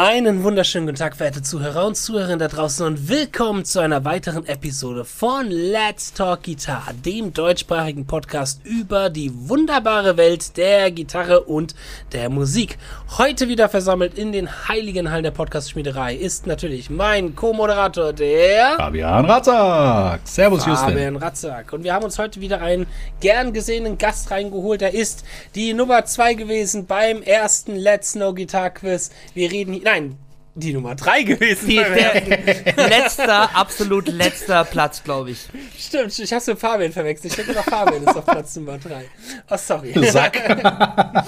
[0.00, 4.46] Einen wunderschönen guten Tag, verehrte Zuhörer und Zuhörerinnen da draußen und willkommen zu einer weiteren
[4.46, 11.74] Episode von Let's Talk Guitar, dem deutschsprachigen Podcast über die wunderbare Welt der Gitarre und
[12.12, 12.78] der Musik.
[13.18, 19.24] Heute wieder versammelt in den heiligen Hallen der Podcast-Schmiederei ist natürlich mein Co-Moderator, der Fabian
[19.24, 20.20] Ratzak.
[20.22, 20.90] Servus, Justin.
[20.90, 21.72] Fabian Ratzak.
[21.72, 22.86] Und wir haben uns heute wieder einen
[23.18, 24.80] gern gesehenen Gast reingeholt.
[24.80, 25.24] Er ist
[25.56, 29.10] die Nummer zwei gewesen beim ersten Let's Know Guitar Quiz.
[29.34, 30.18] Wir reden hier nein,
[30.54, 31.68] die Nummer 3 gewesen.
[31.68, 35.46] Die, der letzter, absolut letzter Platz, glaube ich.
[35.78, 37.32] Stimmt, ich habe mit Fabian verwechselt.
[37.32, 39.04] Ich denke noch, Fabian ist auf Platz Nummer 3.
[39.50, 39.94] Oh, sorry.
[40.10, 40.36] Sack.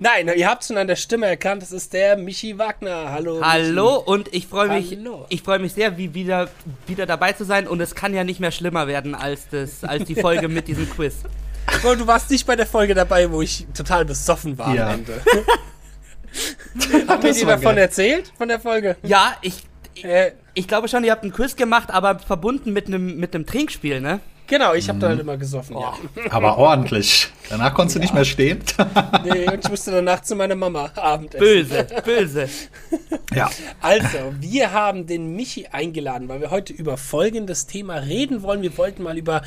[0.00, 3.12] Nein, ihr habt schon an der Stimme erkannt, das ist der Michi Wagner.
[3.12, 3.40] Hallo.
[3.42, 4.10] Hallo Michi.
[4.10, 4.96] und ich freue mich,
[5.28, 6.48] ich freue mich sehr, wie wieder,
[6.86, 10.04] wieder dabei zu sein und es kann ja nicht mehr schlimmer werden als, das, als
[10.04, 11.14] die Folge mit diesem Quiz.
[11.82, 14.88] Du warst nicht bei der Folge dabei, wo ich total besoffen war ja.
[14.88, 15.22] am Ende.
[17.08, 18.96] Habt ihr dir davon erzählt, von der Folge?
[19.02, 22.86] Ja, ich, ich, äh, ich, glaube schon, ihr habt einen Quiz gemacht, aber verbunden mit
[22.86, 24.20] einem mit Trinkspiel, ne?
[24.46, 25.00] Genau, ich habe mhm.
[25.00, 25.80] da halt immer gesoffen, oh.
[25.80, 26.30] ja.
[26.30, 27.28] Aber ordentlich.
[27.48, 28.00] Danach konntest ja.
[28.00, 28.62] du nicht mehr stehen.
[29.24, 31.38] nee, und ich musste danach zu meiner Mama Abendessen.
[31.40, 32.48] Böse, böse.
[33.34, 33.50] ja.
[33.80, 38.60] Also, wir haben den Michi eingeladen, weil wir heute über folgendes Thema reden wollen.
[38.60, 39.42] Wir wollten mal über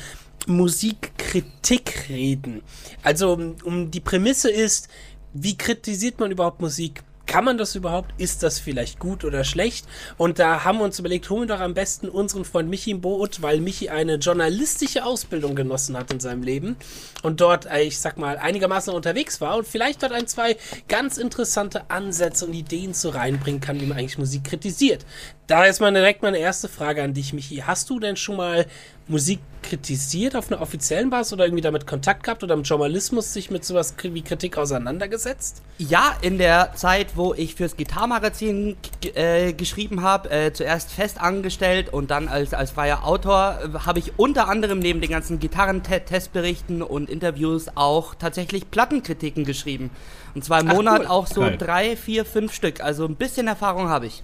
[0.48, 2.62] Musikkritik reden.
[3.04, 4.88] Also, um die Prämisse ist,
[5.32, 7.02] wie kritisiert man überhaupt Musik?
[7.28, 8.14] Kann man das überhaupt?
[8.16, 9.86] Ist das vielleicht gut oder schlecht?
[10.16, 13.02] Und da haben wir uns überlegt, holen wir doch am besten unseren Freund Michi im
[13.02, 16.76] Boot, weil Michi eine journalistische Ausbildung genossen hat in seinem Leben
[17.22, 20.56] und dort, äh, ich sag mal, einigermaßen unterwegs war und vielleicht dort ein, zwei
[20.88, 25.04] ganz interessante Ansätze und Ideen zu reinbringen kann, wie man eigentlich Musik kritisiert.
[25.46, 27.56] Da ist mal direkt meine erste Frage an dich, Michi.
[27.56, 28.64] Hast du denn schon mal
[29.08, 33.50] Musik kritisiert auf einer offiziellen Basis oder irgendwie damit Kontakt gehabt oder im Journalismus sich
[33.50, 35.62] mit sowas wie Kritik auseinandergesetzt?
[35.78, 38.76] Ja, in der Zeit, wo ich fürs Gitarrenmagazin
[39.14, 43.98] äh, geschrieben habe, äh, zuerst fest angestellt und dann als, als freier Autor, äh, habe
[43.98, 49.90] ich unter anderem neben den ganzen Gitarrentestberichten und Interviews auch tatsächlich Plattenkritiken geschrieben.
[50.34, 51.06] Und zwar im Ach, Monat cool.
[51.08, 51.58] auch so Geil.
[51.58, 52.80] drei, vier, fünf Stück.
[52.80, 54.22] Also ein bisschen Erfahrung habe ich.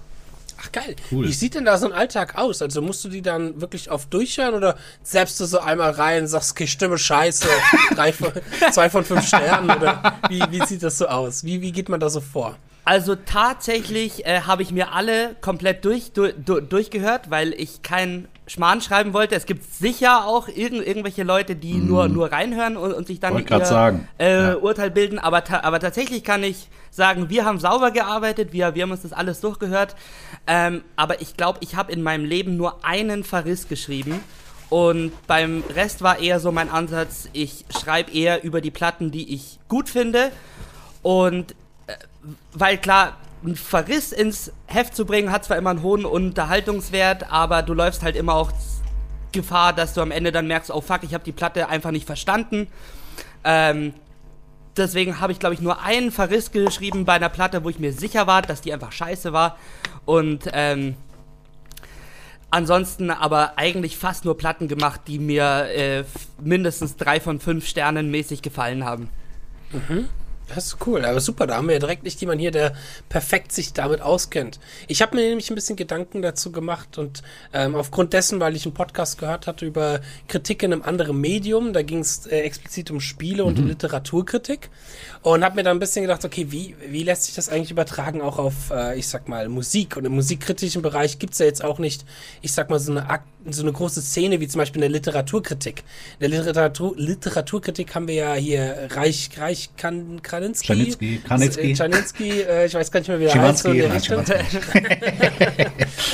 [0.65, 0.95] Ach geil.
[1.11, 1.27] Cool.
[1.27, 2.61] Wie sieht denn da so ein Alltag aus?
[2.61, 6.51] Also musst du die dann wirklich oft durchhören oder selbst du so einmal rein, sagst,
[6.51, 7.47] okay, Stimme scheiße,
[7.95, 8.31] drei von,
[8.71, 11.43] zwei von fünf Sternen oder wie, wie sieht das so aus?
[11.43, 12.57] Wie, wie geht man da so vor?
[12.85, 18.27] Also tatsächlich äh, habe ich mir alle komplett durch, du, du, durchgehört, weil ich keinen
[18.45, 19.33] Schmarrn schreiben wollte.
[19.33, 21.87] Es gibt sicher auch irgend, irgendwelche Leute, die mm.
[21.87, 23.33] nur, nur reinhören und, und sich dann
[24.19, 24.55] ihr äh, ja.
[24.57, 25.17] Urteil bilden.
[25.17, 29.01] Aber, ta aber tatsächlich kann ich sagen, wir haben sauber gearbeitet, wir, wir haben uns
[29.01, 29.95] das alles durchgehört.
[30.45, 34.19] Ähm, aber ich glaube, ich habe in meinem Leben nur einen Verriss geschrieben.
[34.69, 39.33] Und beim Rest war eher so mein Ansatz, ich schreibe eher über die Platten, die
[39.33, 40.31] ich gut finde.
[41.01, 41.55] Und
[42.53, 47.61] weil klar, ein Verriss ins Heft zu bringen, hat zwar immer einen hohen Unterhaltungswert, aber
[47.61, 48.51] du läufst halt immer auch
[49.31, 52.05] Gefahr, dass du am Ende dann merkst, oh fuck, ich habe die Platte einfach nicht
[52.05, 52.67] verstanden.
[53.43, 53.93] Ähm,
[54.77, 57.93] deswegen habe ich, glaube ich, nur einen Verriss geschrieben bei einer Platte, wo ich mir
[57.93, 59.57] sicher war, dass die einfach scheiße war.
[60.05, 60.95] Und ähm,
[62.49, 66.03] ansonsten aber eigentlich fast nur Platten gemacht, die mir äh,
[66.41, 69.09] mindestens drei von fünf Sternen mäßig gefallen haben.
[69.71, 70.07] Mhm.
[70.47, 71.47] Das ist cool, aber super.
[71.47, 72.73] Da haben wir ja direkt nicht jemanden hier, der
[73.09, 74.59] perfekt sich damit auskennt.
[74.87, 77.23] Ich habe mir nämlich ein bisschen Gedanken dazu gemacht und
[77.53, 81.73] ähm, aufgrund dessen, weil ich einen Podcast gehört hatte über Kritik in einem anderen Medium,
[81.73, 83.67] da ging es äh, explizit um Spiele und mhm.
[83.67, 84.69] Literaturkritik
[85.21, 88.21] und habe mir da ein bisschen gedacht, okay, wie, wie lässt sich das eigentlich übertragen
[88.21, 89.97] auch auf, äh, ich sag mal, Musik?
[89.97, 92.05] Und im musikkritischen Bereich gibt's ja jetzt auch nicht,
[92.43, 93.07] ich sag mal, so eine,
[93.49, 95.83] so eine große Szene wie zum Beispiel in der Literaturkritik.
[96.19, 100.67] In der Literatur, Literaturkritik haben wir ja hier Reich, Reich kan, Kraninski.
[100.67, 101.73] Czarnicki, Kraninski.
[101.73, 103.63] Czarnicki, äh, ich weiß gar nicht mehr, wie er heißt.
[103.63, 103.69] So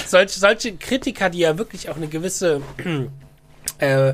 [0.08, 2.62] solche, solche Kritiker, die ja wirklich auch eine gewisse
[3.80, 4.14] äh,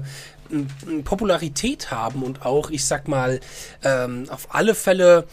[1.04, 3.40] Popularität haben und auch, ich sag mal,
[3.84, 5.26] ähm, auf alle Fälle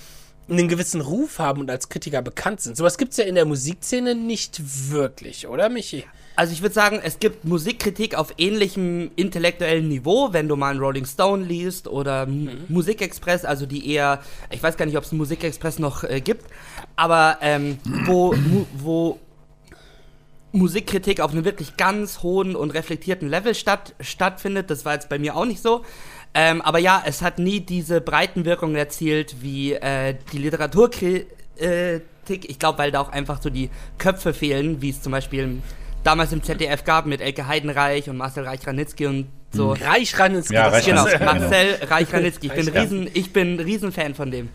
[0.48, 2.76] einen gewissen Ruf haben und als Kritiker bekannt sind.
[2.76, 6.04] Sowas gibt es ja in der Musikszene nicht wirklich, oder Michi?
[6.36, 10.80] Also ich würde sagen, es gibt Musikkritik auf ähnlichem intellektuellen Niveau, wenn du mal einen
[10.80, 12.64] Rolling Stone liest oder mhm.
[12.68, 14.20] Musikexpress, also die eher,
[14.50, 16.44] ich weiß gar nicht, ob es Musikexpress noch äh, gibt,
[16.96, 18.34] aber ähm, wo,
[18.76, 19.20] wo
[20.50, 24.70] Musikkritik auf einem wirklich ganz hohen und reflektierten Level statt, stattfindet.
[24.70, 25.84] Das war jetzt bei mir auch nicht so.
[26.32, 31.28] Ähm, aber ja, es hat nie diese Breitenwirkung erzielt wie äh, die Literaturkritik.
[32.48, 35.60] Ich glaube, weil da auch einfach so die Köpfe fehlen, wie es zum Beispiel
[36.04, 39.72] damals im ZDF gab mit Elke Heidenreich und Marcel Reich-Ranitzky und so.
[39.72, 41.04] Reich-Ranitzky, ja, Reich genau.
[41.04, 42.46] Marcel Reich-Ranitzky.
[42.46, 44.48] Ich bin, riesen, ich bin Riesenfan von dem.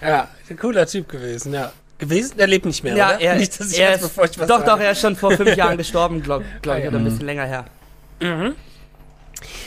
[0.00, 1.72] Ja, ein cooler Typ gewesen, ja.
[1.98, 2.34] gewesen?
[2.38, 3.20] Er lebt nicht mehr, Ja, oder?
[3.20, 4.70] er, nicht, dass ich er jetzt, ist, bevor ich was doch, sage.
[4.70, 7.10] doch, er ist schon vor fünf Jahren gestorben, glaube glaub ich, oder ein ja.
[7.10, 7.64] bisschen länger her.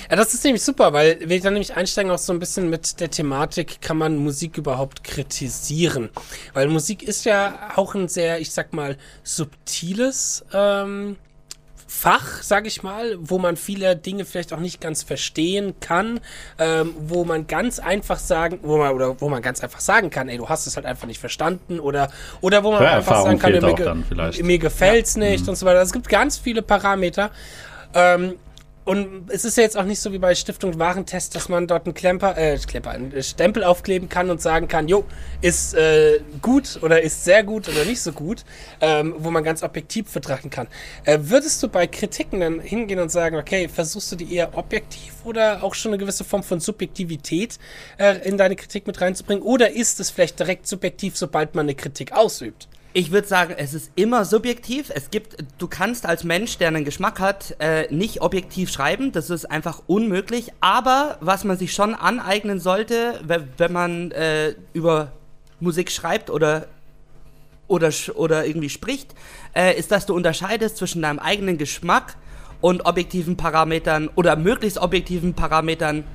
[0.10, 3.00] Ja, das ist nämlich super, weil wir dann nämlich einsteigen auch so ein bisschen mit
[3.00, 6.10] der Thematik, kann man Musik überhaupt kritisieren?
[6.54, 11.18] Weil Musik ist ja auch ein sehr, ich sag mal, subtiles ähm,
[11.88, 16.20] Fach, sag ich mal, wo man viele Dinge vielleicht auch nicht ganz verstehen kann,
[16.58, 20.28] ähm, wo man ganz einfach sagen, wo man oder wo man ganz einfach sagen kann,
[20.28, 22.10] ey, du hast es halt einfach nicht verstanden oder
[22.42, 23.86] oder wo man einfach Hörerfahrung sagen kann, mir, ge-
[24.44, 25.82] mir gefällt's nicht und so weiter.
[25.82, 27.32] Es gibt ganz viele Parameter.
[27.94, 28.34] Ähm,
[28.86, 31.88] und es ist ja jetzt auch nicht so wie bei Stiftung Warentest, dass man dort
[31.88, 35.06] einen Klemper, äh, Klemper, einen Stempel aufkleben kann und sagen kann, jo,
[35.42, 38.46] ist äh, gut oder ist sehr gut oder nicht so gut,
[38.82, 40.68] ähm, wo man ganz objektiv betrachten kann.
[41.04, 45.14] Äh, würdest du bei Kritiken dann hingehen und sagen, okay, versuchst du die eher objektiv
[45.24, 47.58] oder auch schon eine gewisse Form von Subjektivität
[47.98, 49.44] äh, in deine Kritik mit reinzubringen?
[49.44, 52.68] Oder ist es vielleicht direkt subjektiv, sobald man eine Kritik ausübt?
[52.98, 54.90] Ich würde sagen, es ist immer subjektiv.
[54.90, 59.12] Es gibt, du kannst als Mensch, der einen Geschmack hat, äh, nicht objektiv schreiben.
[59.12, 60.54] Das ist einfach unmöglich.
[60.62, 65.12] Aber was man sich schon aneignen sollte, wenn, man äh, über
[65.60, 66.68] Musik schreibt oder
[67.68, 69.14] oder oder irgendwie spricht,
[69.54, 72.16] äh, ist, dass du unterscheidest zwischen deinem eigenen Geschmack
[72.62, 76.06] und objektiven Parametern oder möglichst objektiven Parametern,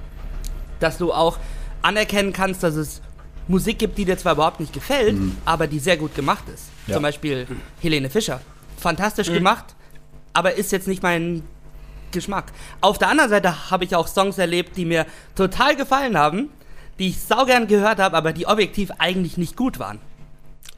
[0.79, 1.37] dass du auch
[1.83, 3.03] anerkennen kannst, dass es
[3.49, 6.69] Musik gibt, die dir zwar überhaupt nicht gefällt, aber die sehr gut gemacht ist.
[6.90, 6.96] Ja.
[6.96, 7.46] Zum Beispiel
[7.81, 8.40] Helene Fischer.
[8.78, 9.75] Fantastisch gemacht,
[10.32, 11.42] aber ist jetzt nicht mein
[12.12, 12.52] Geschmack.
[12.81, 16.50] Auf der anderen Seite habe ich auch Songs erlebt, die mir total gefallen haben,
[16.98, 20.00] die ich saugern gehört habe, aber die objektiv eigentlich nicht gut waren.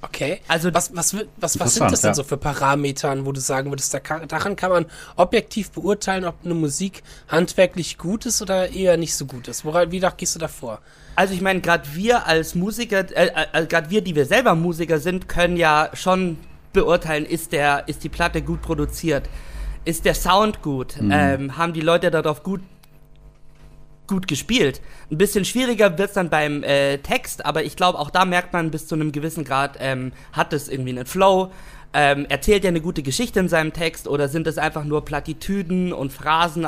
[0.02, 0.40] Okay.
[0.48, 2.14] Also- was, was, was, was sind das denn ja.
[2.14, 4.86] so für Parametern, wo du sagen würdest, da kann, daran kann man
[5.16, 9.64] objektiv beurteilen, ob eine Musik handwerklich gut ist oder eher nicht so gut ist?
[9.64, 10.80] Woran, wie gehst du da vor?
[11.14, 14.98] Also ich meine, gerade wir als Musiker, äh, äh, gerade wir, die wir selber Musiker
[14.98, 16.38] sind, können ja schon
[16.72, 19.28] beurteilen, ist der, ist die Platte gut produziert,
[19.84, 22.60] ist der Sound gut, ähm, haben die Leute darauf gut
[24.08, 24.82] gut gespielt.
[25.10, 28.70] Ein bisschen schwieriger wird's dann beim äh, Text, aber ich glaube, auch da merkt man
[28.70, 31.50] bis zu einem gewissen Grad, ähm, hat es irgendwie einen Flow,
[31.94, 35.92] ähm, erzählt er eine gute Geschichte in seinem Text oder sind es einfach nur Plattitüden
[35.92, 36.66] und Phrasen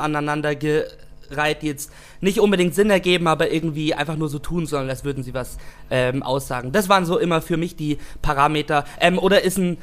[1.30, 1.90] aneinandergereiht, die jetzt
[2.20, 5.58] nicht unbedingt Sinn ergeben, aber irgendwie einfach nur so tun sollen, als würden sie was
[5.90, 6.72] ähm, aussagen.
[6.72, 8.84] Das waren so immer für mich die Parameter.
[9.00, 9.78] Ähm, oder ist ein,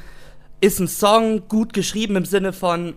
[0.60, 2.94] ist ein Song gut geschrieben im Sinne von,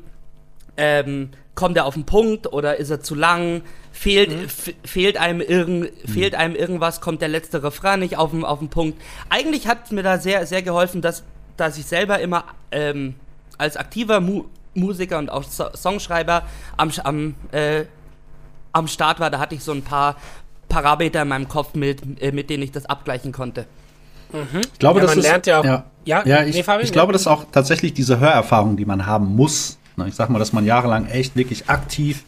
[0.77, 3.61] ähm, kommt er auf den Punkt oder ist er zu lang?
[3.91, 6.99] Fehlt, f- fehlt, einem irgend, fehlt einem irgendwas?
[6.99, 9.01] Kommt der letzte Refrain nicht auf den, auf den Punkt?
[9.29, 11.23] Eigentlich hat mir da sehr, sehr geholfen, dass,
[11.55, 13.15] dass ich selber immer ähm,
[13.57, 14.45] als aktiver Mu
[14.77, 16.43] Musiker und auch so Songschreiber
[16.75, 17.85] am, am, äh,
[18.75, 19.29] am Start war.
[19.29, 20.15] Da hatte ich so ein paar
[20.69, 23.65] Parameter in meinem Kopf, mit, äh, mit denen ich das abgleichen konnte.
[24.73, 26.83] Ich glaube, Ja, das man ist, lernt ja auch- Ja, Ja, ja, nee, ich, Fabian,
[26.85, 29.77] ich glaube, das ist auch tatsächlich diese Hörerfahrung, die man haben muss.
[29.95, 32.23] Ne, Ich sag mal, dass man jahrelang echt wirklich aktiv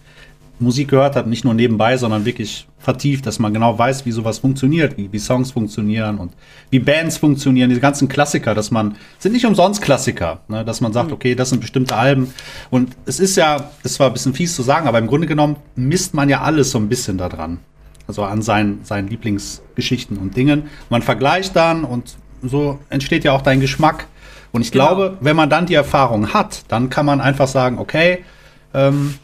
[0.59, 4.39] Musik gehört hat, nicht nur nebenbei, sondern wirklich vertieft, dass man genau weiß, wie sowas
[4.39, 6.33] funktioniert, wie, wie Songs funktionieren und
[6.69, 10.93] wie Bands funktionieren, diese ganzen Klassiker, dass man, sind nicht umsonst Klassiker, ne, dass man
[10.93, 12.33] sagt, okay, das sind bestimmte Alben.
[12.71, 15.57] Und es ist ja, es war ein bisschen fies zu sagen, aber im Grunde genommen
[15.75, 17.59] misst man ja alles so ein bisschen da dran.
[18.07, 20.63] Also an seinen, seinen Lieblingsgeschichten und Dingen.
[20.89, 24.07] Man vergleicht dann und so entsteht ja auch dein Geschmack.
[24.53, 24.87] Und ich Genau.
[24.87, 28.19] glaube, wenn man dann die Erfahrung hat, dann kann man einfach sagen, okay,
[28.73, 29.15] ähm,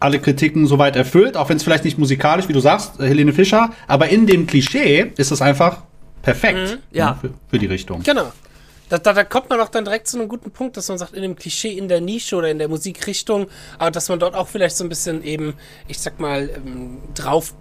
[0.00, 3.32] alle Kritiken soweit erfüllt, auch wenn es vielleicht nicht musikalisch, wie du sagst, äh, Helene
[3.32, 5.82] Fischer, aber in dem Klischee ist es einfach
[6.22, 7.10] perfekt Ja.
[7.10, 8.02] ne, für, für die Richtung.
[8.02, 8.32] Genau.
[8.88, 11.12] Da, da, da kommt man auch dann direkt zu einem guten Punkt, dass man sagt,
[11.14, 13.46] in dem Klischee in der Nische oder in der Musikrichtung,
[13.78, 15.54] aber dass man dort auch vielleicht so ein bisschen eben,
[15.86, 17.54] ich sag mal, ähm, drauf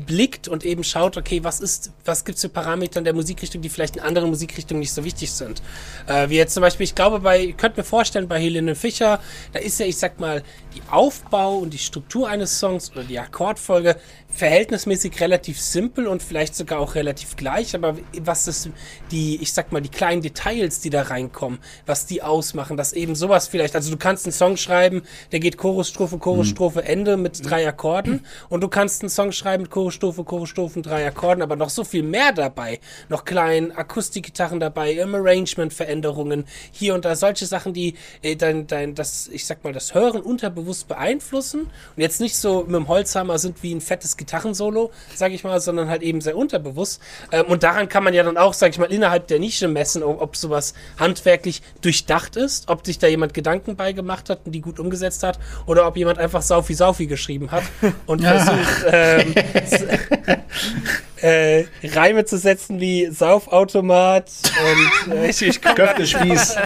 [0.00, 3.68] blickt und eben schaut, okay, was ist, was gibt's für Parameter in der Musikrichtung, die
[3.68, 5.62] vielleicht in anderen Musikrichtungen nicht so wichtig sind.
[6.06, 9.20] Äh, wie jetzt zum Beispiel, ich glaube, bei, ihr könnt mir vorstellen, bei Helene Fischer,
[9.52, 10.42] da ist ja, ich sag mal,
[10.74, 13.96] die Aufbau und die Struktur eines Songs oder die Akkordfolge
[14.30, 18.68] verhältnismäßig relativ simpel und vielleicht sogar auch relativ gleich, aber was das,
[19.10, 23.14] die, ich sag mal, die kleinen Details, die da reinkommen, was die ausmachen, dass eben
[23.14, 27.66] sowas vielleicht, also du kannst einen Song schreiben, der geht Chorusstrophe, Chorusstrophe, Ende mit drei
[27.66, 28.24] Akkorden.
[28.48, 32.02] Und du kannst einen Song schreiben mit Chorusstrophe, Chorusstrophen, drei Akkorden, aber noch so viel
[32.02, 37.94] mehr dabei, noch kleinen Akustikgitarren dabei, im Arrangement Veränderungen, hier und da, solche Sachen, die
[38.22, 41.62] äh, dein, dein, das, ich sag mal, das Hören unterbewusst beeinflussen.
[41.62, 45.60] Und jetzt nicht so mit dem Holzhammer sind wie ein fettes Gitarrensolo, sag ich mal,
[45.60, 47.02] sondern halt eben sehr unterbewusst.
[47.32, 50.02] Ähm, und daran kann man ja dann auch, sag ich mal, innerhalb der Nische messen,
[50.02, 54.60] ob, ob sowas handwerklich durchdacht ist, ob sich da jemand Gedanken beigemacht hat und die
[54.60, 57.64] gut umgesetzt hat, oder ob jemand einfach Saufi Saufi geschrieben hat
[58.06, 59.34] und versucht, ähm,
[61.22, 64.30] äh, Reime zu setzen wie Saufautomat
[65.06, 66.56] und äh, ich, ich Köftespieß.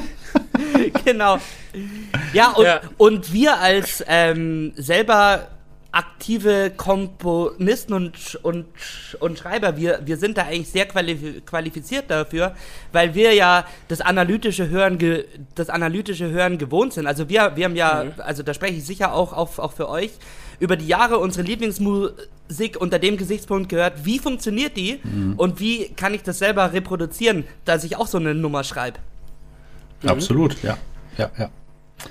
[1.04, 1.38] genau.
[2.32, 2.80] Ja und, ja.
[2.96, 5.48] und wir als ähm, selber
[5.92, 8.66] aktive Komponisten und, und,
[9.20, 12.54] und Schreiber, wir, wir sind da eigentlich sehr qualifiziert dafür,
[12.92, 14.98] weil wir ja das analytische Hören,
[15.54, 17.06] das analytische Hören gewohnt sind.
[17.06, 18.12] Also wir, wir haben ja, mhm.
[18.18, 20.12] also da spreche ich sicher auch, auch, auch für euch,
[20.60, 25.34] über die Jahre unsere Lieblingsmusik unter dem Gesichtspunkt gehört, wie funktioniert die mhm.
[25.36, 28.98] und wie kann ich das selber reproduzieren, dass ich auch so eine Nummer schreibe.
[30.02, 30.08] Mhm.
[30.08, 30.78] Absolut, ja.
[31.18, 31.50] Ja, ja.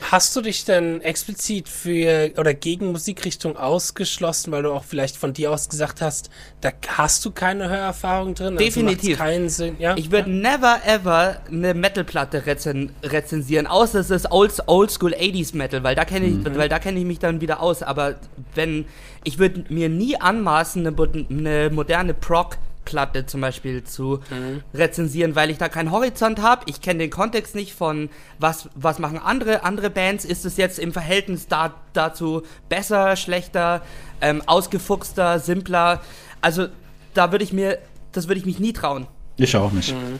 [0.10, 5.33] Hast du dich denn explizit für oder gegen Musikrichtung ausgeschlossen, weil du auch vielleicht von
[5.33, 6.29] dir aus gesagt hast,
[6.62, 8.53] da hast du keine Hörerfahrung drin?
[8.53, 9.19] Also Definitiv.
[9.19, 9.75] Also keinen Sinn.
[9.79, 9.95] Ja?
[9.98, 10.36] Ich würde ja.
[10.36, 15.95] never ever eine Metalplatte rezen rezensieren, außer es ist Old, old School 80s Metal, weil
[15.95, 16.55] da kenne ich, mhm.
[16.55, 17.83] weil da kenne ich mich dann wieder aus.
[17.83, 18.15] Aber
[18.55, 18.86] wenn
[19.24, 24.63] ich würde mir nie anmaßen, eine, eine moderne Prog Platte zum Beispiel zu mhm.
[24.73, 26.63] rezensieren, weil ich da keinen Horizont habe.
[26.67, 28.09] Ich kenne den Kontext nicht von
[28.39, 30.25] was, was machen andere, andere Bands.
[30.25, 33.81] Ist es jetzt im Verhältnis da, dazu besser, schlechter,
[34.21, 36.01] ähm, ausgefuchster, simpler?
[36.41, 36.67] Also
[37.13, 37.79] da würde ich mir,
[38.11, 39.07] das würde ich mich nie trauen.
[39.38, 39.93] Ich auch nicht.
[39.93, 40.19] Mhm.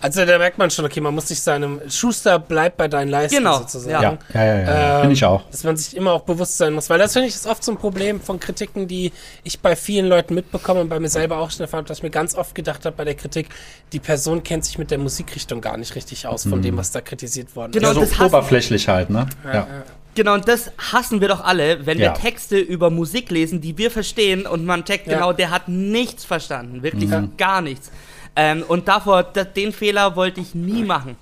[0.00, 3.38] Also da merkt man schon, okay, man muss sich seinem Schuster bleibt bei deinen Leisten
[3.38, 3.58] genau.
[3.58, 3.92] sozusagen.
[4.02, 4.94] Ja, ja, ja, ja.
[4.94, 5.42] Ähm, finde ich auch.
[5.50, 7.72] Dass man sich immer auch bewusst sein muss, weil das finde ich ist oft so
[7.72, 9.12] ein Problem von Kritiken, die
[9.44, 12.02] ich bei vielen Leuten mitbekomme und bei mir selber auch schon erfahren habe, dass ich
[12.02, 13.48] mir ganz oft gedacht habe bei der Kritik,
[13.92, 16.62] die Person kennt sich mit der Musikrichtung gar nicht richtig aus von mhm.
[16.62, 18.12] dem, was da kritisiert worden genau, ist.
[18.12, 19.26] Genau, so oberflächlich halt, ne?
[19.44, 19.54] ja.
[19.54, 19.66] ja.
[20.14, 22.10] Genau, und das hassen wir doch alle, wenn ja.
[22.10, 25.14] wir Texte über Musik lesen, die wir verstehen und man checkt ja.
[25.14, 27.32] genau, der hat nichts verstanden, wirklich mhm.
[27.38, 27.90] gar nichts.
[28.36, 31.16] Ähm, und davor, den Fehler wollte ich nie machen.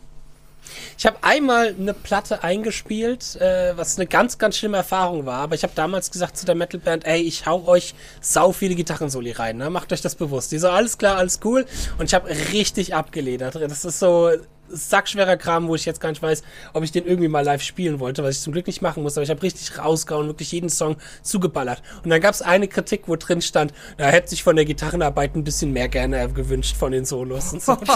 [0.98, 5.40] Ich habe einmal eine Platte eingespielt, äh, was eine ganz, ganz schlimme Erfahrung war.
[5.40, 9.32] Aber ich habe damals gesagt zu der Metalband, ey, ich hau euch sau viele Gitarrensoli
[9.32, 9.56] rein.
[9.56, 9.70] Ne?
[9.70, 10.52] Macht euch das bewusst.
[10.52, 11.66] Die so, alles klar, alles cool.
[11.98, 13.54] Und ich habe richtig abgeledert.
[13.56, 14.30] Das ist so
[14.70, 18.00] sackschwerer Kram, wo ich jetzt gar nicht weiß, ob ich den irgendwie mal live spielen
[18.00, 20.70] wollte, was ich zum Glück nicht machen muss, aber ich habe richtig rausgehauen, wirklich jeden
[20.70, 21.82] Song zugeballert.
[22.04, 25.34] Und dann gab es eine Kritik, wo drin stand, da hätte sich von der Gitarrenarbeit
[25.36, 27.72] ein bisschen mehr gerne gewünscht von den Solos und so.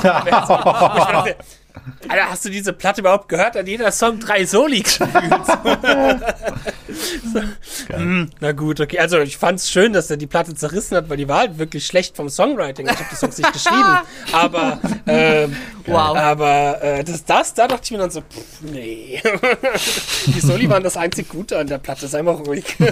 [2.08, 3.56] Alter, hast du diese Platte überhaupt gehört?
[3.56, 5.08] Hat jeder Song drei Soli gespielt.
[7.32, 7.96] so.
[7.96, 8.98] mm, na gut, okay.
[8.98, 11.58] Also ich fand es schön, dass er die Platte zerrissen hat, weil die war halt
[11.58, 12.86] wirklich schlecht vom Songwriting.
[12.86, 13.98] Ich habe die Songs nicht geschrieben.
[14.32, 16.16] Aber, ähm, wow.
[16.16, 19.22] aber äh, das, das, da dachte ich mir dann so, pff, nee.
[20.26, 22.64] die Soli waren das einzig Gute an der Platte, sei mal ruhig.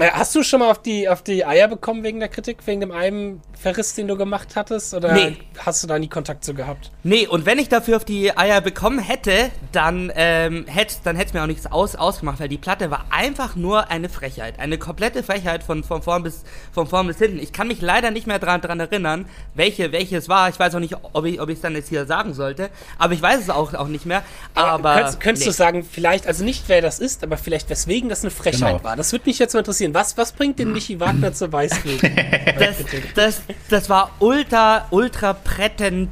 [0.00, 2.80] Äh, hast du schon mal auf die, auf die Eier bekommen wegen der Kritik, wegen
[2.80, 4.94] dem einen Verriss, den du gemacht hattest?
[4.94, 5.36] Oder nee.
[5.58, 6.90] hast du da nie Kontakt zu gehabt?
[7.02, 11.34] Nee, und wenn ich dafür auf die Eier bekommen hätte, dann ähm, hätte dann es
[11.34, 14.58] mir auch nichts aus, ausgemacht, weil die Platte war einfach nur eine Frechheit.
[14.58, 17.38] Eine komplette Frechheit von, von, vorn, bis, von vorn bis hinten.
[17.38, 20.48] Ich kann mich leider nicht mehr daran dran erinnern, welche, welche es war.
[20.48, 23.38] Ich weiß auch nicht, ob ich es dann jetzt hier sagen sollte, aber ich weiß
[23.38, 24.22] es auch, auch nicht mehr.
[24.54, 25.50] Aber, aber könntest, könntest nee.
[25.50, 28.84] du sagen, vielleicht, also nicht wer das ist, aber vielleicht weswegen das eine Frechheit genau.
[28.84, 28.96] war?
[28.96, 29.89] Das würde mich jetzt mal interessieren.
[29.94, 32.02] Was, was bringt den Michi Wagner zur Weißglut?
[32.58, 32.76] das,
[33.14, 36.10] das, das war ultra, ultra prätent,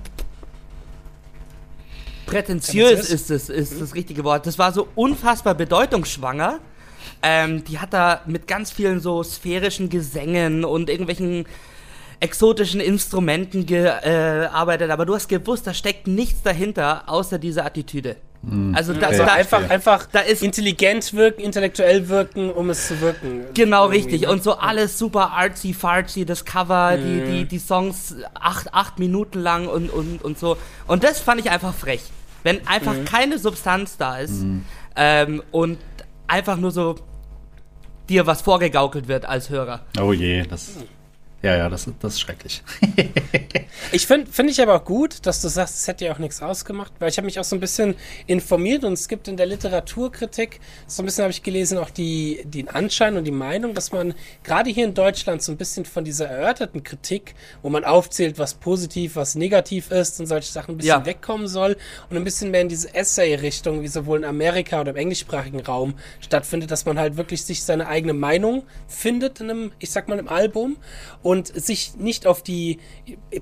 [2.26, 4.46] prätentiös ist es, ist das richtige Wort.
[4.46, 6.60] Das war so unfassbar bedeutungsschwanger.
[7.22, 11.46] Ähm, die hat da mit ganz vielen so sphärischen Gesängen und irgendwelchen
[12.20, 18.16] exotischen Instrumenten gearbeitet, äh, aber du hast gewusst, da steckt nichts dahinter, außer dieser Attitüde.
[18.42, 18.74] Mhm.
[18.74, 23.00] Also, da, also da, einfach, einfach da ist intelligent wirken, intellektuell wirken, um es zu
[23.00, 23.44] wirken.
[23.54, 24.22] Genau, richtig.
[24.22, 24.30] Ne?
[24.30, 27.02] Und so alles super artsy, fartsy, das Cover, mhm.
[27.04, 30.56] die, die, die Songs acht, acht Minuten lang und, und, und so.
[30.86, 32.02] Und das fand ich einfach frech.
[32.44, 33.04] Wenn einfach mhm.
[33.04, 34.64] keine Substanz da ist mhm.
[34.96, 35.78] ähm, und
[36.28, 36.94] einfach nur so
[38.08, 39.80] dir was vorgegaukelt wird als Hörer.
[40.00, 40.76] Oh je, das
[41.40, 42.64] ja, ja, das, das ist schrecklich.
[43.92, 46.42] ich finde find ich aber auch gut, dass du sagst, es hätte ja auch nichts
[46.42, 47.94] ausgemacht, weil ich habe mich auch so ein bisschen
[48.26, 52.42] informiert und es gibt in der Literaturkritik, so ein bisschen habe ich gelesen, auch die,
[52.44, 56.04] den Anschein und die Meinung, dass man gerade hier in Deutschland so ein bisschen von
[56.04, 60.78] dieser erörterten Kritik, wo man aufzählt, was positiv, was negativ ist und solche Sachen ein
[60.78, 61.06] bisschen ja.
[61.06, 61.76] wegkommen soll
[62.10, 65.94] und ein bisschen mehr in diese Essay-Richtung, wie sowohl in Amerika oder im englischsprachigen Raum
[66.18, 70.18] stattfindet, dass man halt wirklich sich seine eigene Meinung findet in einem, ich sag mal,
[70.18, 70.78] im Album
[71.22, 72.78] und sich nicht auf die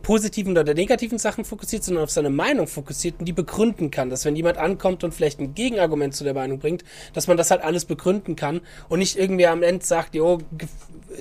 [0.02, 4.10] positiven oder negativen Sachen fokussiert, sondern auf seine Meinung fokussiert und die begründen kann.
[4.10, 7.50] Dass wenn jemand ankommt und vielleicht ein Gegenargument zu der Meinung bringt, dass man das
[7.50, 10.38] halt alles begründen kann und nicht irgendwie am Ende sagt, jo,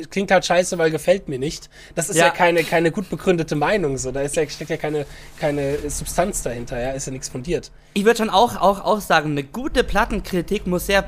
[0.10, 1.70] klingt halt scheiße, weil gefällt mir nicht.
[1.94, 4.12] Das ist ja, ja keine, keine gut begründete Meinung, so.
[4.12, 5.06] Da ist ja, steckt ja keine,
[5.40, 7.72] keine Substanz dahinter, ja, ist ja nichts fundiert.
[7.98, 11.06] Ich würde schon auch, auch, auch sagen, eine gute Plattenkritik muss sehr,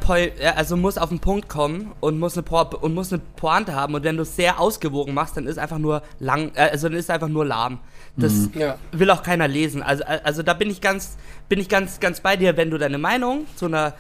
[0.56, 3.94] also muss auf den Punkt kommen und muss eine, po und muss eine Pointe haben.
[3.94, 6.98] Und wenn du es sehr ausgewogen machst, dann ist einfach nur lang, äh, also dann
[6.98, 7.80] ist einfach nur lahm.
[8.16, 8.52] Das mhm.
[8.54, 8.78] ja.
[8.94, 9.84] will auch keiner lesen.
[9.84, 11.18] Also, also da bin ich ganz,
[11.50, 13.94] bin ich ganz, ganz bei dir, wenn du deine Meinung zu einer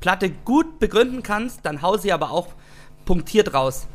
[0.00, 2.48] Platte gut begründen kannst, dann hau sie aber auch
[3.04, 3.86] punktiert raus.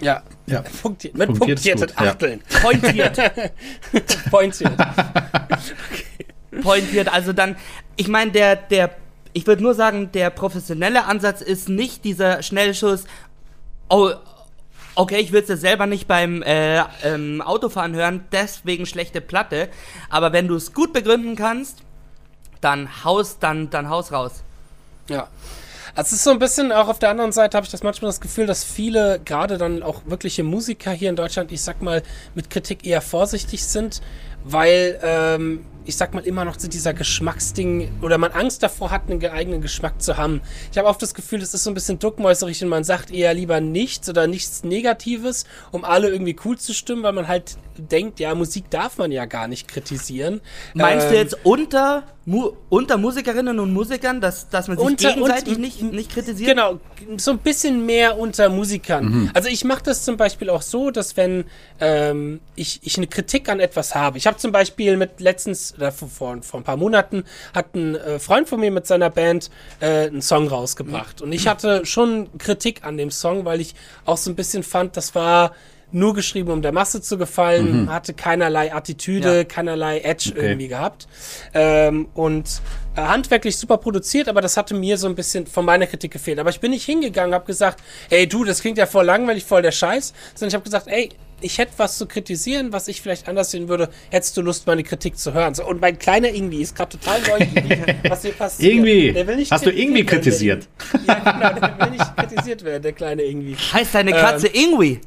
[0.00, 0.64] Ja, ja.
[0.80, 2.40] Punktiert, mit punktierten gut, Achteln.
[2.48, 2.58] Ja.
[2.60, 3.18] Pointiert.
[4.30, 4.72] Pointiert.
[4.72, 6.04] okay.
[6.62, 7.56] Pointiert, also dann,
[7.96, 8.90] ich meine, der, der,
[9.32, 13.04] ich würde nur sagen, der professionelle Ansatz ist nicht dieser Schnellschuss,
[13.88, 14.10] oh,
[14.94, 19.68] okay, ich würde es ja selber nicht beim äh, ähm, Autofahren hören, deswegen schlechte Platte,
[20.08, 21.82] aber wenn du es gut begründen kannst,
[22.60, 24.42] dann haus, dann, dann haus raus.
[25.08, 25.28] Ja.
[25.94, 28.10] Also es ist so ein bisschen, auch auf der anderen Seite habe ich das manchmal
[28.10, 32.02] das Gefühl, dass viele, gerade dann auch wirkliche Musiker hier in Deutschland, ich sag mal,
[32.34, 34.00] mit Kritik eher vorsichtig sind,
[34.44, 39.10] weil ähm, ich sag mal, immer noch zu dieser Geschmacksding oder man Angst davor hat,
[39.10, 40.40] einen eigenen Geschmack zu haben.
[40.70, 43.34] Ich habe oft das Gefühl, das ist so ein bisschen duckmäuserig und man sagt eher
[43.34, 48.20] lieber nichts oder nichts Negatives, um alle irgendwie cool zu stimmen, weil man halt denkt,
[48.20, 50.40] ja, Musik darf man ja gar nicht kritisieren.
[50.74, 55.08] Meinst ähm, du jetzt unter, mu unter Musikerinnen und Musikern, dass, dass man sich unter,
[55.12, 56.50] gegenseitig und, nicht, nicht kritisiert?
[56.50, 56.78] Genau,
[57.16, 59.04] so ein bisschen mehr unter Musikern.
[59.04, 59.30] Mhm.
[59.34, 61.44] Also ich mache das zum Beispiel auch so, dass wenn
[61.80, 66.38] ähm, ich, ich eine Kritik an etwas habe, ich habe zum Beispiel mit letztens, vor,
[66.42, 70.22] vor ein paar Monaten, hat ein äh, Freund von mir mit seiner Band äh, einen
[70.22, 71.20] Song rausgebracht.
[71.20, 71.26] Mhm.
[71.26, 74.96] Und ich hatte schon Kritik an dem Song, weil ich auch so ein bisschen fand,
[74.96, 75.52] das war
[75.92, 77.92] nur geschrieben, um der Masse zu gefallen, mhm.
[77.92, 79.44] hatte keinerlei Attitüde, ja.
[79.44, 80.46] keinerlei Edge okay.
[80.46, 81.08] irgendwie gehabt.
[81.54, 82.60] Ähm, und
[82.96, 86.38] äh, handwerklich super produziert, aber das hatte mir so ein bisschen von meiner Kritik gefehlt.
[86.38, 89.62] Aber ich bin nicht hingegangen, habe gesagt, ey du, das klingt ja voll langweilig, voll
[89.62, 91.10] der Scheiß, sondern ich habe gesagt, ey,
[91.40, 93.88] ich hätte was zu kritisieren, was ich vielleicht anders sehen würde.
[94.10, 95.54] Hättest du Lust, meine Kritik zu hören?
[95.54, 98.72] So, und mein kleiner irgendwie ist gerade total neugierig, was hier passiert.
[98.72, 99.46] Irgendwie.
[99.50, 100.68] Hast du irgendwie kritisiert?
[101.06, 103.56] Der, ja, genau, der will nicht kritisiert werden, der kleine irgendwie.
[103.56, 105.00] Heißt deine Katze ähm, Ingwi?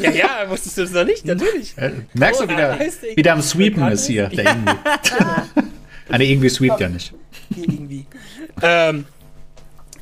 [0.00, 1.24] Ja, ja, wusstest du das noch nicht?
[1.24, 1.76] Natürlich.
[1.76, 2.78] Äh, merkst du, wie der,
[3.14, 4.52] wie der am Sweepen ist hier, der.
[4.52, 4.70] Ingwi.
[6.08, 7.12] ah, ne, Ingwi sweept ja nicht.
[7.56, 8.06] Irgendwie.
[8.62, 9.06] ähm,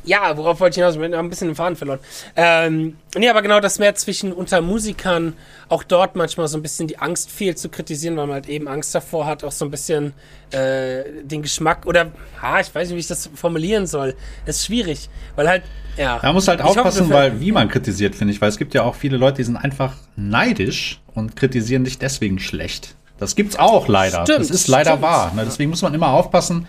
[0.05, 0.99] ja, worauf wollte ich hinaus?
[0.99, 2.01] Wir haben ein bisschen den Faden verloren.
[2.37, 5.35] Ähm, nee, aber genau das mehr zwischen unter Musikern,
[5.69, 8.69] auch dort manchmal so ein bisschen die Angst fehlt zu kritisieren, weil man halt eben
[8.69, 10.13] Angst davor hat, auch so ein bisschen
[10.51, 12.11] äh, den Geschmack oder,
[12.41, 14.15] ah, ich weiß nicht, wie ich das formulieren soll.
[14.47, 15.63] Das ist schwierig, weil halt,
[15.97, 16.19] ja.
[16.23, 18.83] Man muss halt aufpassen, hoffe, weil wie man kritisiert, finde ich, weil es gibt ja
[18.85, 22.95] auch viele Leute, die sind einfach neidisch und kritisieren dich deswegen schlecht.
[23.19, 24.23] Das gibt's auch leider.
[24.23, 25.03] Stimmt, das ist leider stimmt.
[25.03, 25.33] wahr.
[25.35, 25.45] Ne?
[25.45, 26.67] Deswegen muss man immer aufpassen,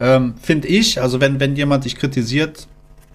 [0.00, 2.66] ähm, finde ich, also wenn, wenn jemand dich kritisiert,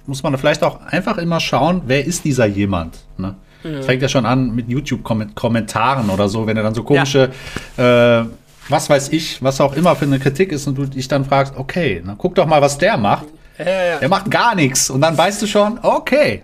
[0.06, 3.00] muss man vielleicht auch einfach immer schauen, wer ist dieser jemand.
[3.18, 3.36] Ne?
[3.64, 3.84] Mhm.
[3.84, 7.32] Fängt ja schon an mit YouTube-Kommentaren oder so, wenn er dann so komische,
[7.78, 8.22] ja.
[8.22, 8.26] äh,
[8.70, 11.54] was weiß ich, was auch immer für eine Kritik ist und du dich dann fragst,
[11.58, 13.26] okay, dann guck doch mal, was der macht.
[13.66, 14.00] Ja, ja.
[14.00, 16.44] Der macht gar nichts und dann weißt du schon, okay.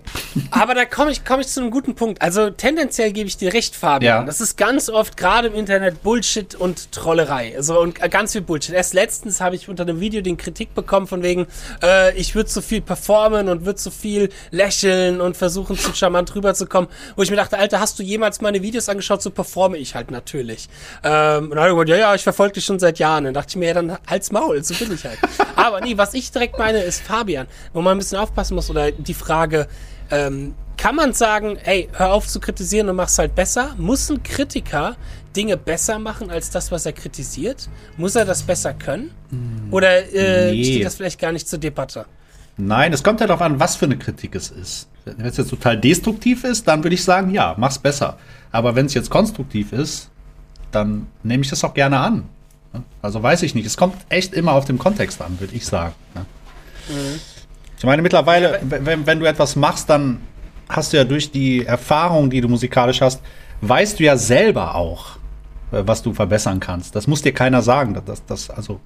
[0.50, 2.22] Aber da komme ich, komm ich zu einem guten Punkt.
[2.22, 4.20] Also tendenziell gebe ich dir recht, Fabian.
[4.20, 4.24] Ja.
[4.24, 7.54] Das ist ganz oft gerade im Internet Bullshit und Trollerei.
[7.56, 8.74] Also und ganz viel Bullshit.
[8.74, 11.46] Erst letztens habe ich unter einem Video den Kritik bekommen von wegen,
[11.82, 16.34] äh, ich würde zu viel performen und würde zu viel lächeln und versuchen zu charmant
[16.34, 16.88] rüberzukommen.
[17.16, 19.22] Wo ich mir dachte, Alter, hast du jemals meine Videos angeschaut?
[19.22, 20.68] So performe ich halt natürlich.
[21.02, 23.24] Ähm, und dann habe ich gesagt, ja, ja, ich verfolge dich schon seit Jahren.
[23.24, 25.18] Dann dachte ich mir, ja, dann halt's Maul, so bin ich halt.
[25.56, 28.92] Aber nee, was ich direkt meine, ist Fabian, wo man ein bisschen aufpassen muss oder
[28.92, 29.66] die Frage,
[30.10, 33.74] ähm, kann man sagen, hey, hör auf zu kritisieren und mach's halt besser?
[33.78, 34.96] Muss ein Kritiker
[35.34, 37.68] Dinge besser machen als das, was er kritisiert?
[37.96, 39.10] Muss er das besser können?
[39.30, 40.64] Hm, oder äh, nee.
[40.64, 42.06] steht das vielleicht gar nicht zur Debatte?
[42.56, 44.88] Nein, es kommt ja darauf an, was für eine Kritik es ist.
[45.04, 48.18] Wenn es jetzt total destruktiv ist, dann würde ich sagen, ja, mach's besser.
[48.52, 50.10] Aber wenn es jetzt konstruktiv ist,
[50.70, 52.28] dann nehme ich das auch gerne an.
[53.00, 53.66] Also weiß ich nicht.
[53.66, 55.94] Es kommt echt immer auf den Kontext an, würde ich sagen.
[56.88, 57.20] Mhm.
[57.78, 60.20] Ich meine, mittlerweile, wenn, wenn du etwas machst, dann
[60.68, 63.22] hast du ja durch die Erfahrung, die du musikalisch hast,
[63.60, 65.16] weißt du ja selber auch,
[65.72, 66.94] äh, was du verbessern kannst.
[66.94, 68.00] Das muss dir keiner sagen.
[68.04, 68.80] Das, das, also.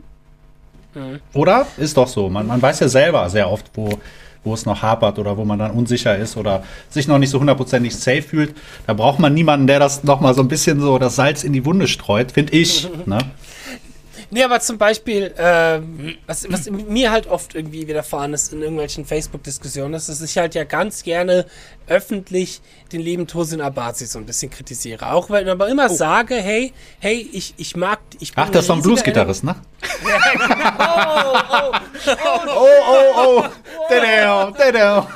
[0.94, 1.20] Mhm.
[1.32, 1.66] Oder?
[1.78, 2.28] Ist doch so.
[2.28, 3.98] Man, man weiß ja selber sehr oft, wo,
[4.44, 7.40] wo es noch hapert oder wo man dann unsicher ist oder sich noch nicht so
[7.40, 8.54] hundertprozentig safe fühlt.
[8.86, 11.52] Da braucht man niemanden, der das noch mal so ein bisschen so das Salz in
[11.52, 12.88] die Wunde streut, finde ich.
[13.06, 13.18] ne?
[14.34, 15.78] Nee, aber zum Beispiel, äh,
[16.26, 20.54] was, was mir halt oft irgendwie widerfahren ist in irgendwelchen Facebook-Diskussionen, ist, dass ich halt
[20.54, 21.44] ja ganz gerne
[21.86, 25.12] öffentlich den lieben Tosin Abasi so ein bisschen kritisiere.
[25.12, 25.94] Auch wenn ich aber immer oh.
[25.94, 27.98] sage, hey, hey, ich, ich mag.
[28.20, 29.54] Ich Ach, das ist so ein Blues-Gitarrist, ne?
[29.82, 30.08] oh,
[31.52, 31.72] oh,
[32.06, 33.44] oh, oh, oh, oh,
[33.92, 35.08] Ja,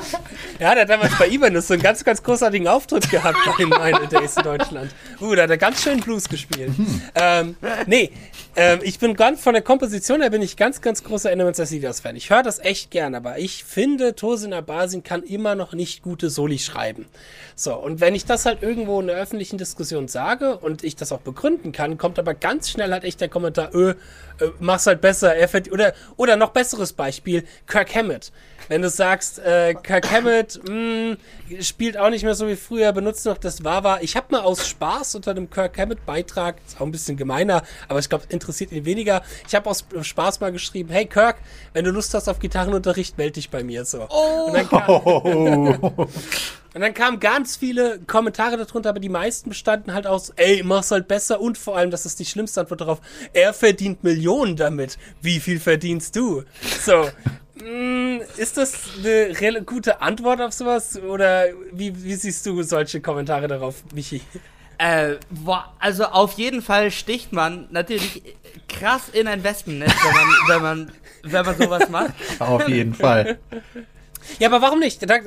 [0.60, 4.36] der hat damals bei Ibanus so einen ganz, ganz großartigen Auftritt gehabt bei Nine Days
[4.36, 4.94] in Deutschland.
[5.20, 6.76] Uh, da hat er ganz schön Blues gespielt.
[6.76, 7.02] Hm.
[7.14, 8.10] Ähm, nee,
[8.56, 12.14] ähm, ich bin ganz, von der Komposition her bin ich ganz, ganz großer Elements Asidios-Fan.
[12.16, 16.28] Ich höre das echt gern, aber ich finde, Tosin Abasin kann immer noch nicht gute
[16.28, 17.06] Soli schreiben.
[17.54, 21.12] So, und wenn ich das halt irgendwo in der öffentlichen Diskussion sage und ich das
[21.12, 23.94] auch begründen kann, kommt aber ganz schnell halt echt der Kommentar, öh, äh,
[24.58, 28.32] mach's halt besser, er oder, oder noch besseres Beispiel, Kirk Hammett.
[28.68, 31.16] Wenn du sagst, äh, Kirk Hammett mh,
[31.48, 33.98] hm, spielt auch nicht mehr so wie früher, benutzt noch das Wawa.
[34.00, 37.62] Ich habe mal aus Spaß unter dem Kirk Hammett Beitrag, ist auch ein bisschen gemeiner,
[37.88, 39.22] aber ich glaube, interessiert ihn weniger.
[39.46, 41.36] Ich habe aus Spaß mal geschrieben, hey Kirk,
[41.72, 44.06] wenn du Lust hast auf Gitarrenunterricht, melde dich bei mir so.
[44.08, 44.46] Oh.
[44.46, 44.88] Und, dann kam,
[46.74, 50.90] und dann kamen ganz viele Kommentare darunter, aber die meisten bestanden halt aus, ey, mach's
[50.90, 53.00] halt besser und vor allem, das ist die schlimmste Antwort darauf,
[53.32, 54.98] er verdient Millionen damit.
[55.20, 56.44] Wie viel verdienst du?
[56.84, 57.08] So,
[58.36, 61.00] ist das eine gute Antwort auf sowas?
[61.00, 64.22] Oder wie, wie siehst du solche Kommentare darauf, Michi?
[64.78, 68.22] Äh, boah, also auf jeden Fall sticht man natürlich
[68.68, 70.92] krass in ein Wespennetz, wenn man, wenn man,
[71.22, 72.14] wenn man sowas macht.
[72.38, 73.38] Auf jeden Fall.
[74.38, 75.08] Ja, aber warum nicht?
[75.08, 75.18] Da,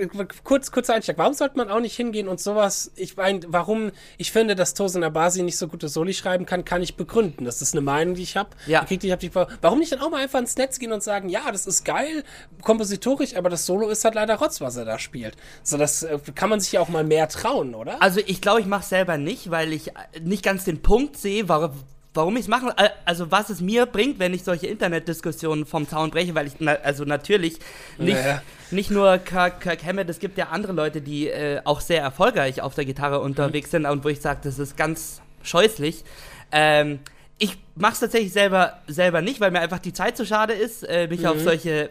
[0.43, 1.17] kurz, kurzer Einstieg.
[1.17, 5.03] Warum sollte man auch nicht hingehen und sowas, ich meine, warum ich finde, dass Tosin
[5.03, 7.45] Abasi nicht so gute Soli schreiben kann, kann ich begründen.
[7.45, 8.49] Das ist eine Meinung, die ich habe.
[8.67, 8.85] Ja.
[8.89, 11.51] Ich hab die, warum nicht dann auch mal einfach ins Netz gehen und sagen, ja,
[11.51, 12.23] das ist geil,
[12.61, 15.35] kompositorisch, aber das Solo ist halt leider Rotz, was er da spielt.
[15.63, 18.01] So, das äh, kann man sich ja auch mal mehr trauen, oder?
[18.01, 21.71] Also ich glaube, ich mache selber nicht, weil ich nicht ganz den Punkt sehe, warum,
[22.13, 22.73] warum ich es mache,
[23.05, 26.73] also was es mir bringt, wenn ich solche Internetdiskussionen vom Zaun breche, weil ich, na,
[26.83, 27.59] also natürlich
[27.97, 28.41] nicht, naja.
[28.71, 32.61] nicht nur Kirk, Kirk, Hammett, es gibt ja andere Leute, die äh, auch sehr erfolgreich
[32.61, 33.71] auf der Gitarre unterwegs mhm.
[33.71, 36.03] sind und wo ich sage, das ist ganz scheußlich.
[36.51, 36.99] Ähm,
[37.39, 40.83] ich mache es tatsächlich selber, selber nicht, weil mir einfach die Zeit zu schade ist,
[40.83, 41.27] äh, mich mhm.
[41.27, 41.89] auf solche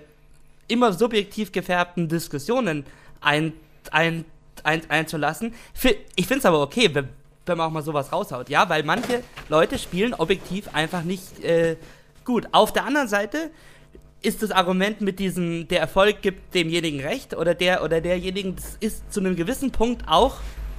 [0.69, 2.87] immer subjektiv gefärbten Diskussionen
[3.21, 3.53] ein,
[3.91, 4.25] ein,
[4.63, 5.55] ein, einzulassen.
[6.15, 7.09] Ich finde es aber okay, wenn
[7.47, 8.49] man auch mal sowas raushaut.
[8.49, 11.77] Ja, weil manche Leute spielen objektiv einfach nicht äh,
[12.25, 12.49] gut.
[12.53, 13.51] Auf der anderen Seite
[14.23, 18.77] ist das Argument mit diesem, der Erfolg gibt demjenigen recht oder der oder derjenigen, das
[18.81, 20.37] ist zu einem gewissen Punkt auch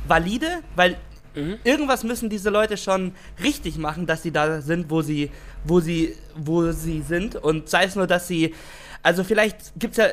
[0.07, 0.97] valide, weil
[1.35, 1.57] mhm.
[1.63, 5.29] irgendwas müssen diese Leute schon richtig machen, dass sie da sind, wo sie,
[5.65, 7.35] wo sie, wo sie sind.
[7.35, 8.53] Und sei es nur, dass sie,
[9.01, 10.07] also vielleicht gibt es ja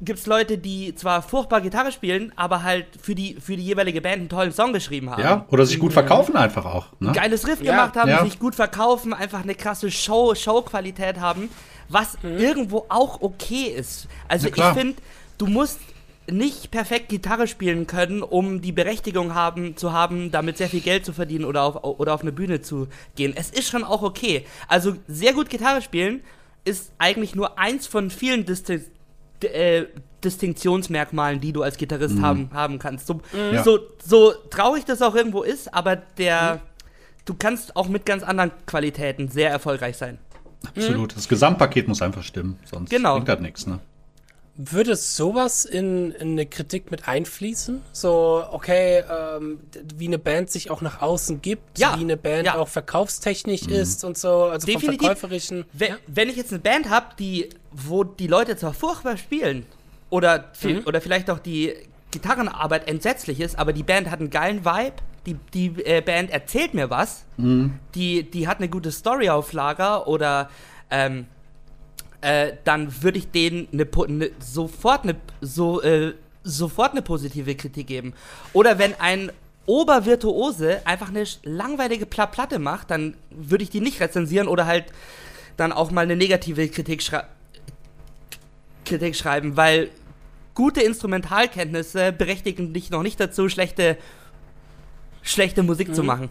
[0.00, 4.00] gibt es Leute, die zwar furchtbar Gitarre spielen, aber halt für die, für die jeweilige
[4.00, 5.22] Band einen tollen Song geschrieben haben.
[5.22, 6.86] Ja, oder sich gut verkaufen einfach auch.
[7.00, 7.12] Ne?
[7.12, 7.72] Geiles Riff ja.
[7.72, 8.24] gemacht haben, ja.
[8.24, 11.48] sich gut verkaufen, einfach eine krasse Show, Showqualität haben,
[11.88, 12.38] was mhm.
[12.38, 14.08] irgendwo auch okay ist.
[14.28, 14.96] Also ich finde,
[15.38, 15.80] du musst
[16.30, 21.04] nicht perfekt Gitarre spielen können, um die Berechtigung haben, zu haben, damit sehr viel Geld
[21.04, 23.34] zu verdienen oder auf, oder auf eine Bühne zu gehen.
[23.36, 24.46] Es ist schon auch okay.
[24.68, 26.22] Also sehr gut Gitarre spielen
[26.64, 28.84] ist eigentlich nur eins von vielen Distin
[29.44, 29.86] äh,
[30.24, 32.22] Distinktionsmerkmalen, die du als Gitarrist mhm.
[32.22, 33.06] haben, haben kannst.
[33.06, 33.62] So, mhm.
[33.64, 36.58] so, so, traurig das auch irgendwo ist, aber der, mhm.
[37.24, 40.18] du kannst auch mit ganz anderen Qualitäten sehr erfolgreich sein.
[40.66, 41.16] Absolut.
[41.16, 43.14] Das Gesamtpaket muss einfach stimmen, sonst genau.
[43.14, 43.66] bringt das nichts.
[43.66, 43.80] Ne?
[44.54, 47.80] Würde sowas in, in, eine Kritik mit einfließen?
[47.92, 49.60] So, okay, ähm,
[49.96, 52.56] wie eine Band sich auch nach außen gibt, ja, wie eine Band ja.
[52.56, 53.72] auch verkaufstechnisch mhm.
[53.72, 54.88] ist und so, also Definitiv.
[54.88, 55.64] vom Verkäuferischen.
[55.72, 55.96] Wenn, ja?
[56.06, 59.64] wenn ich jetzt eine Band habe, die, wo die Leute zwar furchtbar spielen
[60.10, 60.86] oder, viel, mhm.
[60.86, 61.72] oder vielleicht auch die
[62.10, 66.74] Gitarrenarbeit entsetzlich ist, aber die Band hat einen geilen Vibe, die, die äh, Band erzählt
[66.74, 67.78] mir was, mhm.
[67.94, 70.50] die, die hat eine gute Story auf Lager oder
[70.90, 71.26] ähm,
[72.22, 77.86] äh, dann würde ich denen eine, eine, sofort eine so, äh, sofort eine positive Kritik
[77.86, 78.14] geben.
[78.52, 79.30] Oder wenn ein
[79.66, 84.86] Obervirtuose einfach eine langweilige Platte macht, dann würde ich die nicht rezensieren oder halt
[85.56, 87.24] dann auch mal eine negative Kritik, schrei
[88.84, 89.90] Kritik schreiben, weil
[90.54, 93.96] gute Instrumentalkenntnisse berechtigen dich noch nicht dazu, schlechte,
[95.22, 95.94] schlechte Musik mhm.
[95.94, 96.30] zu machen.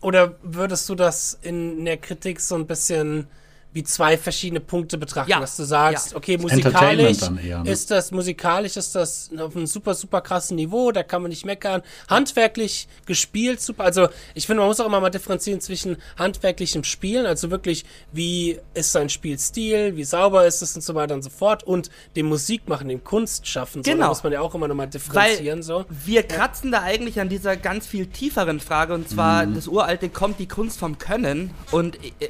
[0.00, 3.28] Oder würdest du das in der Kritik so ein bisschen
[3.76, 5.38] wie zwei verschiedene Punkte betrachten, ja.
[5.38, 6.16] dass du sagst, ja.
[6.16, 7.70] okay, musikalisch eher, ne?
[7.70, 11.44] ist das, musikalisch ist das auf einem super, super krassen Niveau, da kann man nicht
[11.44, 11.82] meckern.
[12.08, 13.84] Handwerklich gespielt, super.
[13.84, 18.58] Also ich finde, man muss auch immer mal differenzieren zwischen handwerklichem Spielen, also wirklich, wie
[18.72, 22.26] ist sein Spielstil, wie sauber ist es und so weiter und so fort und dem
[22.26, 23.84] Musikmachen, dem Kunstschaffen.
[23.84, 24.04] So, genau.
[24.04, 25.58] Da muss man ja auch immer nochmal differenzieren.
[25.58, 25.84] Weil so.
[25.90, 26.78] Wir kratzen ja.
[26.78, 29.54] da eigentlich an dieser ganz viel tieferen Frage und zwar mhm.
[29.54, 32.28] das uralte, kommt die Kunst vom Können und äh,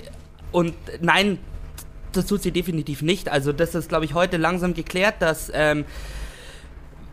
[0.53, 1.39] und nein,
[2.13, 3.29] das tut sie definitiv nicht.
[3.29, 5.85] Also das ist, glaube ich, heute langsam geklärt, dass ähm,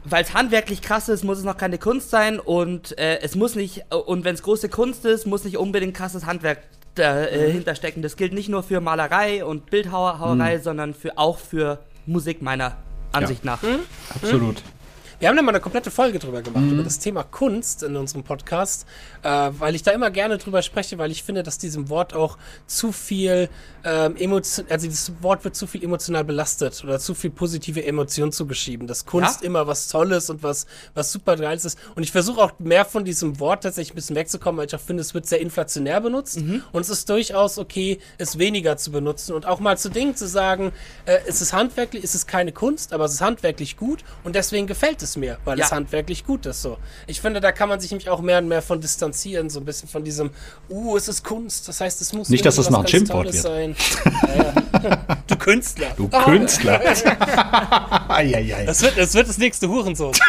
[0.05, 3.55] weil es handwerklich krass ist, muss es noch keine Kunst sein und äh, es muss
[3.55, 6.59] nicht und wenn es große Kunst ist, muss nicht unbedingt krasses Handwerk
[6.95, 8.01] dahinter äh, stecken.
[8.01, 10.61] Das gilt nicht nur für Malerei und Bildhauerei, mhm.
[10.61, 12.77] sondern für auch für Musik meiner
[13.11, 13.51] Ansicht ja.
[13.51, 13.63] nach.
[13.63, 13.79] Mhm.
[14.13, 14.61] Absolut.
[15.23, 16.73] Wir haben da mal eine komplette Folge drüber gemacht, mhm.
[16.73, 18.86] über das Thema Kunst in unserem Podcast,
[19.21, 22.38] äh, weil ich da immer gerne drüber spreche, weil ich finde, dass diesem Wort auch
[22.67, 23.47] zu viel
[23.86, 28.33] ähm, Emotion, also dieses Wort wird zu viel emotional belastet oder zu viel positive Emotion
[28.33, 29.47] zugeschrieben, dass Kunst ja?
[29.47, 31.79] immer was Tolles und was, was super Geiles ist.
[31.95, 34.81] Und ich versuche auch mehr von diesem Wort tatsächlich ein bisschen wegzukommen, weil ich auch
[34.81, 36.63] finde, es wird sehr inflationär benutzt mhm.
[36.73, 40.27] und es ist durchaus okay, es weniger zu benutzen und auch mal zu Dingen zu
[40.27, 40.73] sagen,
[41.05, 44.67] äh, es ist handwerklich, es ist keine Kunst, aber es ist handwerklich gut und deswegen
[44.67, 45.65] gefällt es mir, weil ja.
[45.65, 46.78] es handwerklich gut ist so.
[47.08, 49.65] Ich finde, da kann man sich nämlich auch mehr und mehr von distanzieren, so ein
[49.65, 50.32] bisschen von diesem,
[50.69, 53.36] uh, es ist Kunst, das heißt, es muss nicht, dass das noch ein Schimpfwort wird.
[53.36, 53.76] Sein.
[55.28, 55.88] du Künstler.
[55.95, 56.19] Du oh.
[56.23, 56.80] Künstler.
[58.65, 60.13] das, wird, das wird das nächste Hurensohn.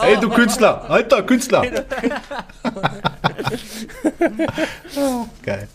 [0.00, 0.88] Hey, du Künstler.
[0.88, 1.62] Alter, Künstler.
[5.42, 5.68] Geil.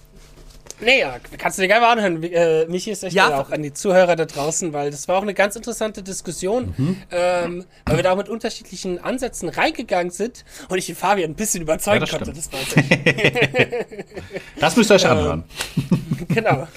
[0.82, 2.24] Naja, kannst du dir gerne mal anhören.
[2.24, 3.40] Äh, Michi ist echt ja.
[3.40, 6.98] auch an die Zuhörer da draußen, weil das war auch eine ganz interessante Diskussion, mhm.
[7.12, 11.36] ähm, weil wir da auch mit unterschiedlichen Ansätzen reingegangen sind und ich den Fabian ein
[11.36, 12.34] bisschen überzeugen ja, das konnte.
[12.34, 12.50] Das,
[14.60, 15.44] das müsst ihr euch anhören.
[16.28, 16.68] genau.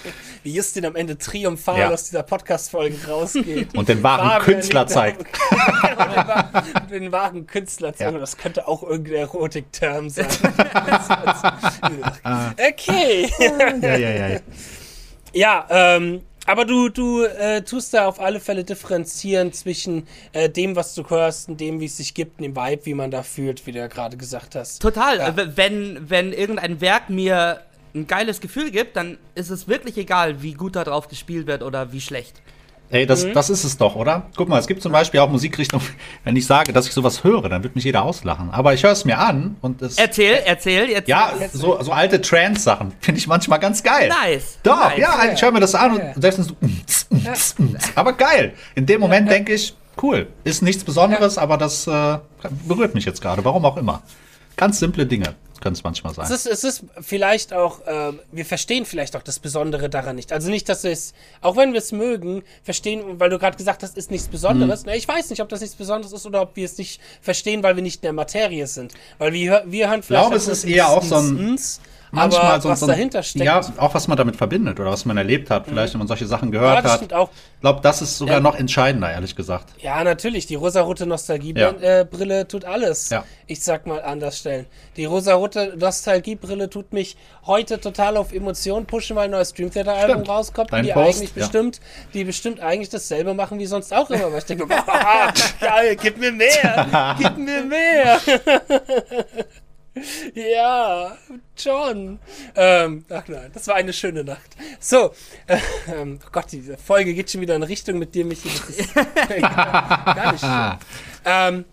[0.42, 1.90] Wie Justin am Ende triumphal ja.
[1.90, 3.74] aus dieser Podcast-Folge rausgeht.
[3.76, 5.20] Und den wahren Fabian Künstler zeigt.
[5.20, 8.12] und den, wahren Künstler zeigt.
[8.12, 8.18] Ja.
[8.18, 10.26] Das könnte auch irgendein Erotik-Term sein.
[12.58, 13.30] okay.
[13.80, 14.40] Ja, ja, ja.
[15.32, 20.76] Ja, ähm, aber du, du äh, tust da auf alle Fälle differenzieren zwischen äh, dem,
[20.76, 23.22] was du hörst und dem, wie es sich gibt, und dem Vibe, wie man da
[23.22, 24.80] fühlt, wie du ja gerade gesagt hast.
[24.80, 25.18] Total.
[25.18, 25.34] Ja.
[25.36, 27.60] Wenn, wenn irgendein Werk mir
[27.94, 31.62] ein geiles Gefühl gibt, dann ist es wirklich egal, wie gut da drauf gespielt wird
[31.62, 32.40] oder wie schlecht.
[32.90, 33.34] Ey, das, mhm.
[33.34, 34.30] das ist es doch, oder?
[34.34, 35.84] Guck mal, es gibt zum Beispiel auch Musikrichtungen,
[36.24, 38.50] wenn ich sage, dass ich sowas höre, dann wird mich jeder auslachen.
[38.50, 39.98] Aber ich höre es mir an und es.
[39.98, 41.06] Erzähl, erzähl, jetzt.
[41.06, 44.08] Ja, so, so alte Trance-Sachen finde ich manchmal ganz geil.
[44.08, 44.58] Nice.
[44.62, 44.98] Doch, nice.
[44.98, 46.56] ja, ich höre mir das an und selbst so.
[47.94, 48.54] aber geil.
[48.74, 52.18] In dem Moment denke ich, cool, ist nichts Besonderes, aber das äh,
[52.66, 54.02] berührt mich jetzt gerade, warum auch immer.
[54.56, 56.24] Ganz simple Dinge können es manchmal sein.
[56.24, 60.32] Es ist, es ist vielleicht auch, äh, wir verstehen vielleicht auch das Besondere daran nicht.
[60.32, 63.82] Also nicht, dass wir es, auch wenn wir es mögen, verstehen, weil du gerade gesagt
[63.82, 64.82] hast, ist nichts Besonderes.
[64.82, 64.90] Mhm.
[64.90, 67.62] Na, ich weiß nicht, ob das nichts Besonderes ist oder ob wir es nicht verstehen,
[67.62, 68.94] weil wir nicht in der Materie sind.
[69.18, 70.24] Weil wir, wir hören vielleicht.
[70.24, 71.58] Ich glaube, es ist eher auch so ein
[72.10, 73.44] manchmal aber so, was so, dahinter steckt.
[73.44, 76.26] Ja, auch was man damit verbindet oder was man erlebt hat, vielleicht, wenn man solche
[76.26, 77.02] Sachen gehört ja, hat.
[77.02, 77.08] Ich
[77.60, 78.40] glaube, das ist sogar ja.
[78.40, 79.70] noch entscheidender, ehrlich gesagt.
[79.80, 80.46] Ja, natürlich.
[80.46, 82.40] Die rosarote Nostalgiebrille ja.
[82.40, 83.10] äh, tut alles.
[83.46, 84.66] Ich sag mal anders stellen.
[84.96, 87.16] Die rosarote Nostalgiebrille tut mich
[87.46, 91.18] heute total auf Emotionen pushen, weil ein neues Dream Theater Album rauskommt, Dein die Post,
[91.18, 91.80] eigentlich bestimmt,
[92.14, 94.30] die bestimmt eigentlich dasselbe machen wie sonst auch immer.
[94.30, 94.66] Weil ich denke,
[95.60, 98.18] geil, gib mir mehr, gib mir mehr.
[100.34, 101.16] Ja,
[101.56, 102.18] John.
[102.54, 104.56] Ähm, ach nein, das war eine schöne Nacht.
[104.80, 105.12] So,
[105.46, 105.58] äh,
[105.92, 108.48] ähm, oh Gott, diese Folge geht schon wieder in Richtung mit dir, Michi.
[108.48, 108.94] Das ist
[109.40, 110.78] gar, nicht schön.
[111.24, 111.64] Ähm,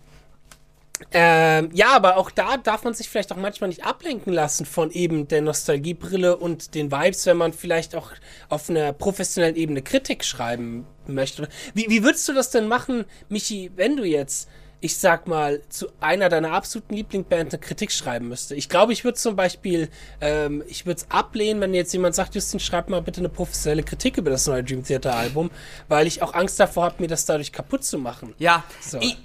[1.12, 4.90] ähm, ja, aber auch da darf man sich vielleicht auch manchmal nicht ablenken lassen von
[4.90, 8.12] eben der Nostalgiebrille und den Vibes, wenn man vielleicht auch
[8.48, 11.48] auf einer professionellen Ebene Kritik schreiben möchte.
[11.74, 14.48] Wie, wie würdest du das denn machen, Michi, wenn du jetzt
[14.86, 18.54] ich sag mal, zu einer deiner absoluten Lieblingsbands eine Kritik schreiben müsste.
[18.54, 19.88] Ich glaube, ich würde zum Beispiel,
[20.20, 23.82] ähm, ich würde es ablehnen, wenn jetzt jemand sagt, Justin, schreib mal bitte eine professionelle
[23.82, 25.50] Kritik über das neue Dream Theater Album,
[25.88, 28.32] weil ich auch Angst davor habe, mir das dadurch kaputt zu machen.
[28.38, 28.98] Ja, so.
[29.00, 29.18] ich,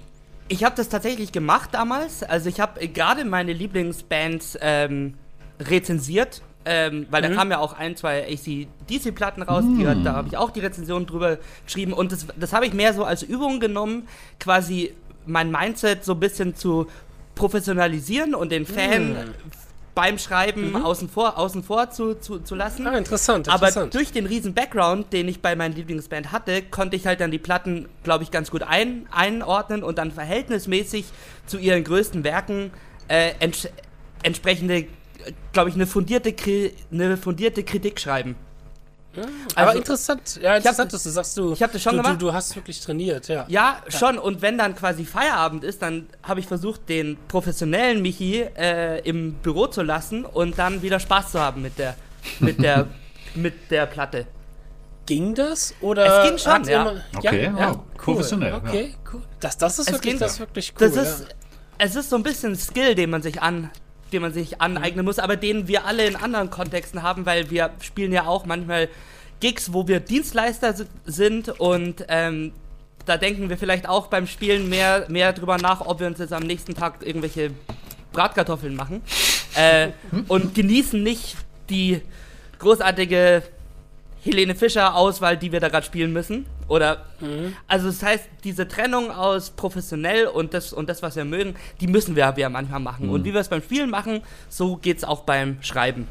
[0.48, 2.24] ich habe das tatsächlich gemacht damals.
[2.24, 5.14] Also ich habe gerade meine Lieblingsbands ähm,
[5.60, 7.28] rezensiert ähm, weil mhm.
[7.28, 9.78] da kamen ja auch ein, zwei AC-DC-Platten raus, mhm.
[9.78, 12.94] die, da habe ich auch die Rezension drüber geschrieben und das, das habe ich mehr
[12.94, 14.06] so als Übung genommen,
[14.38, 14.94] quasi
[15.26, 16.86] mein Mindset so ein bisschen zu
[17.34, 19.34] professionalisieren und den Fan mm.
[19.94, 20.76] beim Schreiben mhm.
[20.76, 22.86] außen vor, außen vor zu, zu, zu lassen.
[22.86, 23.76] Ah, interessant, interessant.
[23.76, 27.30] Aber durch den riesen Background, den ich bei meiner Lieblingsband hatte, konnte ich halt dann
[27.30, 31.06] die Platten, glaube ich, ganz gut ein, einordnen und dann verhältnismäßig
[31.46, 32.70] zu ihren größten Werken
[33.08, 33.68] äh, ents
[34.22, 34.86] entsprechende,
[35.52, 36.32] glaube ich, eine fundierte,
[36.92, 38.36] eine fundierte Kritik schreiben.
[39.14, 41.96] Ja, aber also, interessant, ja, interessant, hab, dass du sagst, du, ich hab das schon
[41.96, 42.20] du, gemacht.
[42.20, 43.44] Du, du, hast wirklich trainiert, ja.
[43.48, 43.80] ja.
[43.84, 44.18] Ja, schon.
[44.18, 49.34] Und wenn dann quasi Feierabend ist, dann habe ich versucht, den professionellen Michi äh, im
[49.34, 51.94] Büro zu lassen und dann wieder Spaß zu haben mit der,
[52.40, 52.88] mit der,
[53.34, 54.26] mit der Platte.
[55.04, 55.74] Ging das?
[55.80, 56.82] Oder es ging schon, ja.
[56.82, 57.84] Immer, okay, ja, ja, cool.
[57.96, 58.54] professionell.
[58.54, 59.20] Okay, cool.
[59.40, 60.90] Das, das ist es wirklich, ging, das wirklich cool.
[60.90, 61.26] Das ist,
[61.76, 63.70] Es ist so ein bisschen Skill, den man sich an,
[64.12, 67.70] den man sich aneignen muss, aber den wir alle in anderen Kontexten haben, weil wir
[67.80, 68.88] spielen ja auch manchmal
[69.40, 72.52] Gigs, wo wir Dienstleister sind und ähm,
[73.06, 76.32] da denken wir vielleicht auch beim Spielen mehr, mehr drüber nach, ob wir uns jetzt
[76.32, 77.50] am nächsten Tag irgendwelche
[78.12, 79.02] Bratkartoffeln machen
[79.56, 79.88] äh,
[80.28, 81.36] und genießen nicht
[81.70, 82.00] die
[82.58, 83.42] großartige
[84.22, 86.46] Helene Fischer Auswahl, die wir da gerade spielen müssen.
[86.68, 87.54] Oder mhm.
[87.66, 91.86] also das heißt, diese Trennung aus professionell und das und das, was wir mögen, die
[91.86, 93.06] müssen wir ja manchmal machen.
[93.06, 93.12] Mhm.
[93.12, 96.06] Und wie wir es beim Spielen machen, so geht es auch beim Schreiben.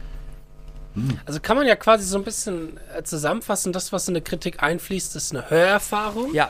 [0.93, 1.19] Mhm.
[1.25, 4.61] Also kann man ja quasi so ein bisschen äh, zusammenfassen, das, was in eine Kritik
[4.61, 6.33] einfließt, ist eine Hörerfahrung.
[6.33, 6.49] Ja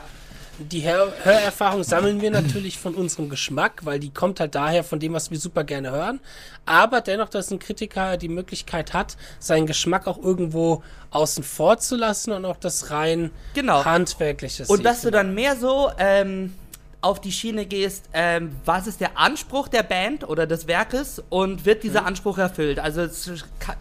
[0.62, 5.00] die Hör Hörerfahrung sammeln wir natürlich von unserem Geschmack, weil die kommt halt daher von
[5.00, 6.20] dem, was wir super gerne hören.
[6.66, 11.96] Aber dennoch, dass ein Kritiker die Möglichkeit hat, seinen Geschmack auch irgendwo außen vor zu
[11.96, 13.84] lassen und auch das rein genau.
[13.84, 14.64] handwerkliche.
[14.66, 16.54] Und dass du dann mehr so ähm,
[17.00, 21.66] auf die Schiene gehst, ähm, was ist der Anspruch der Band oder des Werkes und
[21.66, 22.08] wird dieser mhm.
[22.08, 22.78] Anspruch erfüllt?
[22.78, 23.76] Also es kann,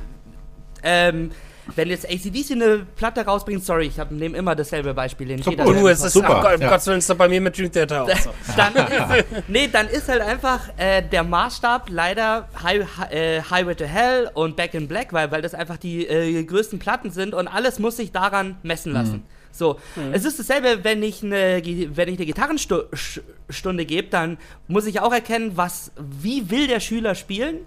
[0.83, 1.31] ähm,
[1.75, 5.27] wenn jetzt ACDC eine Platte rausbringt, sorry, ich nehme immer dasselbe Beispiel.
[5.27, 6.43] Den jeder oh, es ist super.
[6.45, 6.69] Ach, ja.
[6.69, 8.31] Gott sei Dank bei mir mit Dream Theater auch so.
[8.57, 13.85] dann, ist, nee, dann ist halt einfach äh, der Maßstab leider High, äh, Highway to
[13.85, 17.47] Hell und Back in Black, weil, weil das einfach die äh, größten Platten sind und
[17.47, 19.17] alles muss sich daran messen lassen.
[19.17, 19.23] Mhm.
[19.51, 20.13] So, mhm.
[20.13, 25.13] es ist dasselbe, wenn ich eine, wenn ich eine Gitarrenstunde gebe, dann muss ich auch
[25.13, 27.59] erkennen, was, wie will der Schüler spielen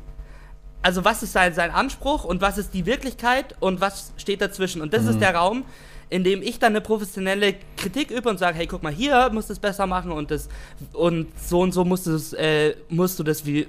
[0.85, 4.83] also was ist sein, sein Anspruch und was ist die Wirklichkeit und was steht dazwischen.
[4.83, 5.11] Und das mhm.
[5.11, 5.65] ist der Raum,
[6.11, 9.49] in dem ich dann eine professionelle Kritik übe und sage, hey, guck mal, hier musst
[9.49, 10.51] du es besser machen und das
[10.93, 13.67] und so und so musst du das, äh, musst du das wie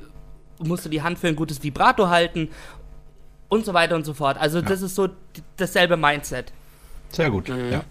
[0.59, 2.49] musst du die Hand für ein gutes Vibrato halten
[3.47, 4.37] und so weiter und so fort.
[4.37, 4.65] Also ja.
[4.65, 5.07] das ist so
[5.55, 6.51] dasselbe Mindset.
[7.11, 7.71] Sehr gut, mhm.
[7.71, 7.83] ja.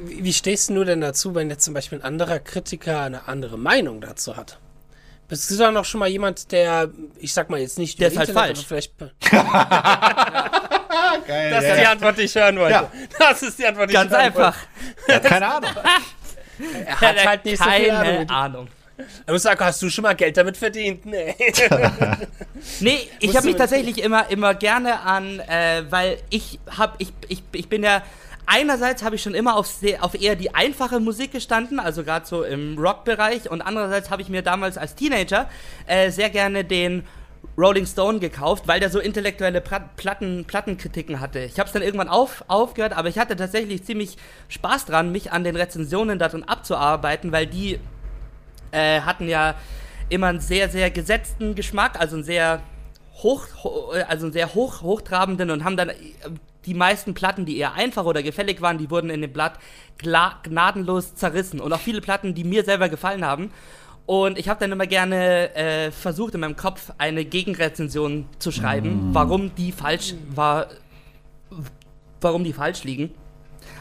[0.00, 4.00] Wie stehst du denn dazu, wenn jetzt zum Beispiel ein anderer Kritiker eine andere Meinung
[4.00, 4.60] dazu hat?
[5.28, 6.88] Bist du dann noch schon mal jemand, der,
[7.18, 8.64] ich sag mal jetzt nicht, der ist halt falsch.
[8.66, 8.92] Vielleicht
[11.26, 12.72] Geil, das ist die Antwort, die ich hören wollte.
[12.72, 12.90] Ja.
[13.18, 14.56] Das ist die Antwort, die Ganz ich hören einfach.
[15.06, 15.70] Ja, keine Ahnung.
[16.86, 18.30] er hat halt nicht keine so viel Ahnung.
[18.30, 18.68] Ahnung.
[19.26, 21.06] Er muss sagen, hast du schon mal Geld damit verdient?
[21.06, 21.36] Nee.
[22.80, 27.42] nee, ich habe mich tatsächlich immer, immer gerne an, äh, weil ich hab, ich, ich,
[27.52, 28.02] ich bin ja
[28.48, 29.68] einerseits habe ich schon immer auf,
[30.00, 34.28] auf eher die einfache Musik gestanden, also gerade so im Rock-Bereich, und andererseits habe ich
[34.28, 35.48] mir damals als Teenager
[35.86, 37.04] äh, sehr gerne den
[37.56, 41.40] Rolling Stone gekauft, weil der so intellektuelle Platten, Plattenkritiken hatte.
[41.40, 44.16] Ich habe es dann irgendwann auf, aufgehört, aber ich hatte tatsächlich ziemlich
[44.48, 47.78] Spaß dran, mich an den Rezensionen darin abzuarbeiten, weil die
[48.70, 49.54] äh, hatten ja
[50.08, 52.62] immer einen sehr, sehr gesetzten Geschmack, also einen sehr
[53.22, 53.46] hoch,
[54.08, 55.90] also einen sehr hoch, hochtrabenden und haben dann
[56.68, 59.54] die meisten Platten, die eher einfach oder gefällig waren, die wurden in dem Blatt
[59.96, 61.60] gnadenlos zerrissen.
[61.60, 63.50] Und auch viele Platten, die mir selber gefallen haben.
[64.04, 69.10] Und ich habe dann immer gerne äh, versucht, in meinem Kopf eine Gegenrezension zu schreiben,
[69.10, 69.14] mm.
[69.14, 70.68] warum die falsch war,
[72.20, 73.14] warum die falsch liegen.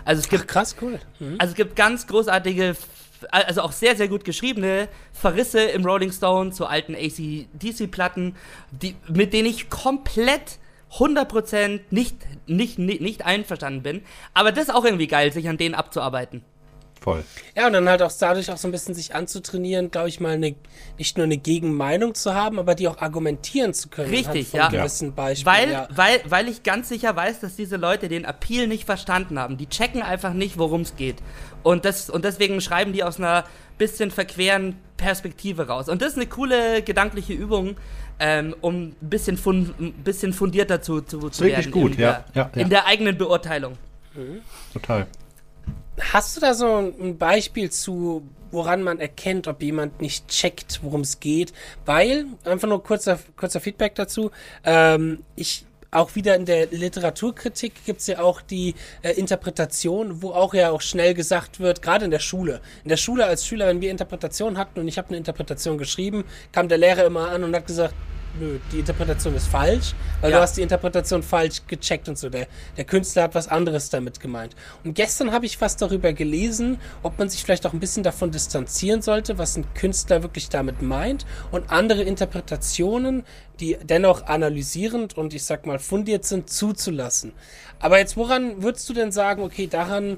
[0.06, 1.00] Also es gibt Ach, krass cool.
[1.20, 1.36] Mhm.
[1.38, 2.76] Also es gibt ganz großartige,
[3.32, 8.36] also auch sehr sehr gut geschriebene Verrisse im Rolling Stone zu alten AC/DC-Platten,
[9.08, 10.60] mit denen ich komplett
[10.94, 12.16] 100% nicht,
[12.48, 14.04] nicht, nicht, nicht einverstanden bin.
[14.34, 16.44] Aber das ist auch irgendwie geil, sich an denen abzuarbeiten.
[17.08, 17.24] Voll.
[17.56, 20.34] Ja, und dann halt auch dadurch auch so ein bisschen sich anzutrainieren, glaube ich mal,
[20.34, 20.56] eine,
[20.98, 24.10] nicht nur eine Gegenmeinung zu haben, aber die auch argumentieren zu können.
[24.10, 24.68] Richtig, ja.
[24.68, 25.88] Gewissen Beispiel, weil, ja.
[25.90, 29.56] Weil, weil ich ganz sicher weiß, dass diese Leute den Appeal nicht verstanden haben.
[29.56, 31.16] Die checken einfach nicht, worum es geht.
[31.64, 33.46] Und, das, und deswegen schreiben die aus einer
[33.78, 35.88] bisschen verqueren Perspektive raus.
[35.88, 37.78] Und das ist eine coole gedankliche Übung,
[38.20, 41.72] ähm, um ein bisschen, fun ein bisschen fundierter zu, zu, zu Wirklich werden.
[41.72, 43.78] gut, in ja, der, ja, In der eigenen Beurteilung.
[44.14, 44.42] Mhm.
[44.74, 45.08] Total.
[46.00, 51.02] Hast du da so ein Beispiel zu, woran man erkennt, ob jemand nicht checkt, worum
[51.02, 51.54] es geht?
[51.86, 54.32] Weil, einfach nur kurzer, kurzer Feedback dazu,
[54.64, 60.32] ähm, ich auch wieder in der Literaturkritik gibt es ja auch die äh, Interpretation, wo
[60.32, 62.62] auch ja auch schnell gesagt wird, gerade in der Schule.
[62.84, 66.26] In der Schule als Schüler, wenn wir Interpretation hatten und ich habe eine Interpretation geschrieben,
[66.52, 67.94] kam der Lehrer immer an und hat gesagt,
[68.40, 70.38] nö, die Interpretation ist falsch, weil ja.
[70.38, 72.30] du hast die Interpretation falsch gecheckt und so.
[72.30, 74.56] Der, der Künstler hat was anderes damit gemeint.
[74.84, 78.32] Und gestern habe ich fast darüber gelesen, ob man sich vielleicht auch ein bisschen davon
[78.32, 83.24] distanzieren sollte, was ein Künstler wirklich damit meint und andere Interpretationen,
[83.60, 87.34] die dennoch analysierend und ich sag mal fundiert sind, zuzulassen.
[87.80, 90.18] Aber jetzt, woran würdest du denn sagen, okay, daran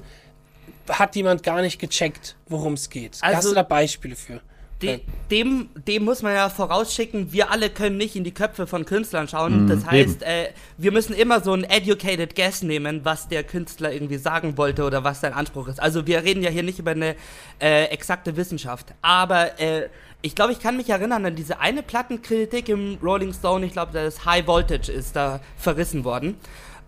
[0.88, 3.18] hat jemand gar nicht gecheckt, worum es geht?
[3.20, 4.40] Also, Hast du da Beispiele für?
[4.82, 8.84] De, dem, dem muss man ja vorausschicken, wir alle können nicht in die Köpfe von
[8.84, 9.64] Künstlern schauen.
[9.64, 13.92] Mhm, das heißt, äh, wir müssen immer so ein educated guess nehmen, was der Künstler
[13.92, 15.80] irgendwie sagen wollte oder was sein Anspruch ist.
[15.80, 17.14] Also wir reden ja hier nicht über eine
[17.60, 18.94] äh, exakte Wissenschaft.
[19.02, 19.88] Aber äh,
[20.22, 23.64] ich glaube, ich kann mich erinnern an diese eine Plattenkritik im Rolling Stone.
[23.64, 26.36] Ich glaube, das High Voltage ist da verrissen worden.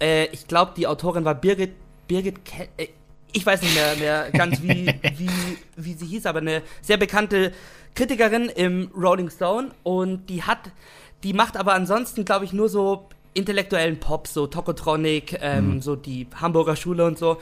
[0.01, 1.73] Äh, ich glaube, die Autorin war Birgit,
[2.09, 2.89] Birgit Ke äh,
[3.33, 5.31] ich weiß nicht mehr, mehr ganz, wie, wie,
[5.77, 7.53] wie sie hieß, aber eine sehr bekannte
[7.95, 10.71] Kritikerin im Rolling Stone und die hat,
[11.23, 15.83] die macht aber ansonsten, glaube ich, nur so intellektuellen Pop, so Tokotronic, ähm, mhm.
[15.83, 17.39] so die Hamburger Schule und so.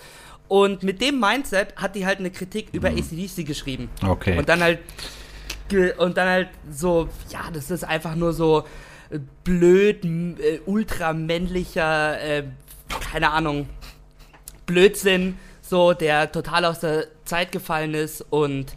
[0.49, 2.99] Und mit dem Mindset hat die halt eine Kritik über mhm.
[2.99, 3.88] ACDC geschrieben.
[4.05, 4.36] Okay.
[4.36, 4.80] Und dann halt
[5.99, 8.64] und dann halt so, ja, das ist einfach nur so
[9.11, 12.45] äh, blöd, äh, ultramännlicher, äh,
[13.12, 13.68] keine Ahnung,
[14.66, 15.38] Blödsinn,
[15.71, 18.75] so, der total aus der Zeit gefallen ist und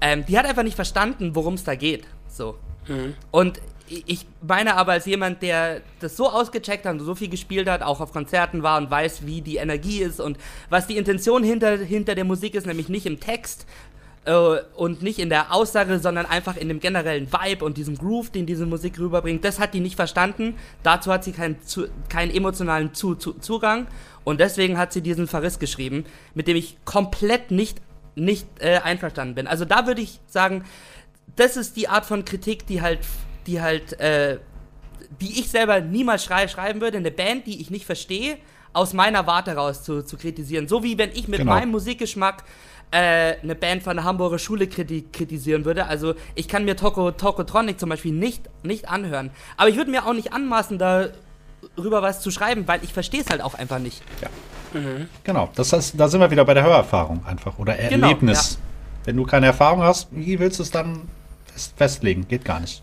[0.00, 2.04] ähm, die hat einfach nicht verstanden, worum es da geht.
[2.28, 2.56] So.
[2.86, 3.14] Mhm.
[3.30, 7.68] Und ich meine aber als jemand, der das so ausgecheckt hat und so viel gespielt
[7.68, 10.38] hat, auch auf Konzerten war und weiß, wie die Energie ist und
[10.70, 13.66] was die Intention hinter, hinter der Musik ist, nämlich nicht im Text
[14.26, 18.30] äh, und nicht in der Aussage, sondern einfach in dem generellen Vibe und diesem Groove,
[18.30, 20.54] den diese Musik rüberbringt, das hat die nicht verstanden.
[20.82, 23.86] Dazu hat sie keinen, zu, keinen emotionalen zu, zu, Zugang
[24.24, 26.04] und deswegen hat sie diesen Verriss geschrieben,
[26.34, 27.80] mit dem ich komplett nicht,
[28.14, 29.46] nicht äh, einverstanden bin.
[29.46, 30.64] Also da würde ich sagen,
[31.36, 33.00] das ist die Art von Kritik, die halt
[33.46, 34.38] die halt, äh,
[35.20, 38.38] die ich selber niemals schrei schreiben würde, eine Band, die ich nicht verstehe,
[38.72, 40.68] aus meiner Warte raus zu, zu kritisieren.
[40.68, 41.52] So wie wenn ich mit genau.
[41.52, 42.44] meinem Musikgeschmack
[42.90, 45.86] äh, eine Band von der Hamburger Schule kriti kritisieren würde.
[45.86, 49.30] Also ich kann mir Toko, Tokotronic zum Beispiel nicht, nicht anhören.
[49.56, 53.30] Aber ich würde mir auch nicht anmaßen, darüber was zu schreiben, weil ich verstehe es
[53.30, 54.02] halt auch einfach nicht.
[54.22, 54.28] Ja.
[54.78, 55.08] Mhm.
[55.24, 58.54] Genau, das heißt, da sind wir wieder bei der Hörerfahrung einfach oder genau, Erlebnis.
[58.54, 59.06] Ja.
[59.06, 61.02] Wenn du keine Erfahrung hast, wie willst du es dann
[61.76, 62.26] festlegen?
[62.28, 62.82] Geht gar nicht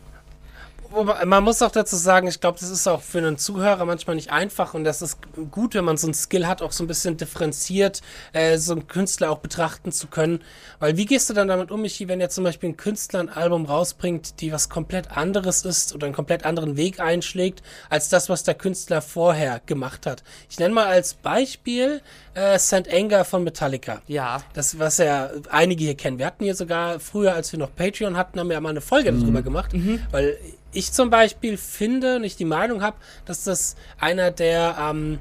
[1.25, 4.31] man muss auch dazu sagen, ich glaube, das ist auch für einen Zuhörer manchmal nicht
[4.31, 5.17] einfach und das ist
[5.51, 8.01] gut, wenn man so ein Skill hat, auch so ein bisschen differenziert
[8.33, 10.41] äh, so einen Künstler auch betrachten zu können.
[10.79, 13.29] Weil wie gehst du dann damit um, Michi, wenn jetzt zum Beispiel ein Künstler ein
[13.29, 18.29] Album rausbringt, die was komplett anderes ist oder einen komplett anderen Weg einschlägt, als das,
[18.29, 20.23] was der Künstler vorher gemacht hat?
[20.49, 22.01] Ich nenne mal als Beispiel
[22.33, 22.91] äh, St.
[22.91, 24.01] Anger von Metallica.
[24.07, 24.41] Ja.
[24.53, 26.19] Das, was ja einige hier kennen.
[26.19, 28.81] Wir hatten hier sogar früher, als wir noch Patreon hatten, haben wir ja mal eine
[28.81, 29.21] Folge mhm.
[29.21, 30.01] darüber gemacht, mhm.
[30.11, 30.37] weil
[30.73, 35.19] ich zum Beispiel finde und ich die Meinung habe, dass das einer der ähm,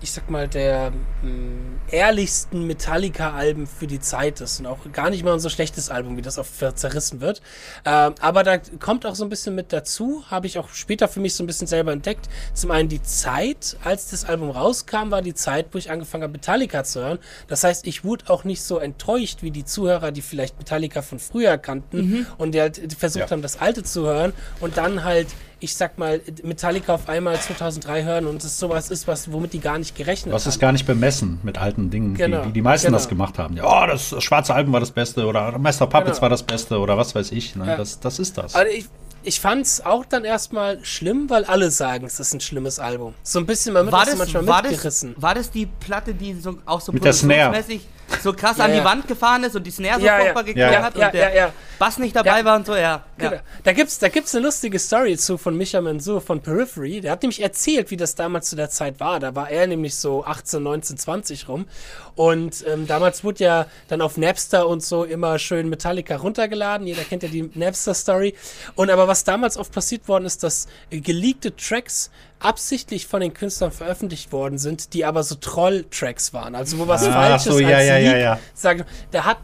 [0.00, 0.92] ich sag mal, der
[1.22, 4.60] mh, mm, ehrlichsten Metallica-Alben für die Zeit ist.
[4.60, 7.40] Und auch gar nicht mal ein so schlechtes Album, wie das oft zerrissen wird.
[7.84, 7.90] Äh,
[8.20, 11.34] aber da kommt auch so ein bisschen mit dazu, habe ich auch später für mich
[11.34, 12.28] so ein bisschen selber entdeckt.
[12.54, 16.32] Zum einen die Zeit, als das Album rauskam, war die Zeit, wo ich angefangen habe,
[16.32, 17.18] Metallica zu hören.
[17.46, 21.18] Das heißt, ich wurde auch nicht so enttäuscht wie die Zuhörer, die vielleicht Metallica von
[21.18, 22.26] früher kannten mhm.
[22.36, 23.30] und die halt versucht ja.
[23.30, 25.28] haben, das Alte zu hören und dann halt
[25.60, 29.60] ich sag mal, Metallica auf einmal 2003 hören und es sowas ist, was, womit die
[29.60, 30.48] gar nicht gerechnet was haben.
[30.48, 32.42] Was ist gar nicht bemessen mit alten Dingen, genau.
[32.44, 32.98] wie, wie die meisten genau.
[32.98, 33.56] das gemacht haben.
[33.56, 36.22] Ja, oh, das schwarze Album war das Beste oder Meister Puppets genau.
[36.22, 37.56] war das Beste oder was weiß ich.
[37.56, 37.66] Ne?
[37.66, 37.76] Ja.
[37.76, 38.54] Das, das ist das.
[38.54, 38.86] Also ich,
[39.24, 43.14] ich fand's auch dann erstmal schlimm, weil alle sagen, es ist ein schlimmes Album.
[43.22, 45.14] So ein bisschen, man wird war das, manchmal war mitgerissen.
[45.14, 47.64] Das, war das die Platte, die so, auch so mit der Snare
[48.22, 50.82] so krass ja, an die Wand gefahren ist und die Snare so ja, furchtbar geklungen
[50.82, 53.04] hat und der Bass nicht dabei war und so, ja.
[53.16, 53.36] Genau.
[53.62, 57.00] Da gibt's, da gibt's eine lustige Story zu von Micha Mansour von Periphery.
[57.00, 59.20] Der hat nämlich erzählt, wie das damals zu der Zeit war.
[59.20, 61.66] Da war er nämlich so 18, 19, 20 rum.
[62.14, 66.86] Und ähm, damals wurde ja dann auf Napster und so immer schön Metallica runtergeladen.
[66.86, 68.34] Jeder kennt ja die Napster-Story.
[68.74, 72.10] Und aber was damals oft passiert worden ist, dass geleakte Tracks
[72.40, 76.54] absichtlich von den Künstlern veröffentlicht worden sind, die aber so Troll-Tracks waren.
[76.54, 78.38] Also wo was ah, Falsches so, ja, als ja, Leak ja, ja.
[78.54, 78.84] sagt.
[79.12, 79.38] Der hat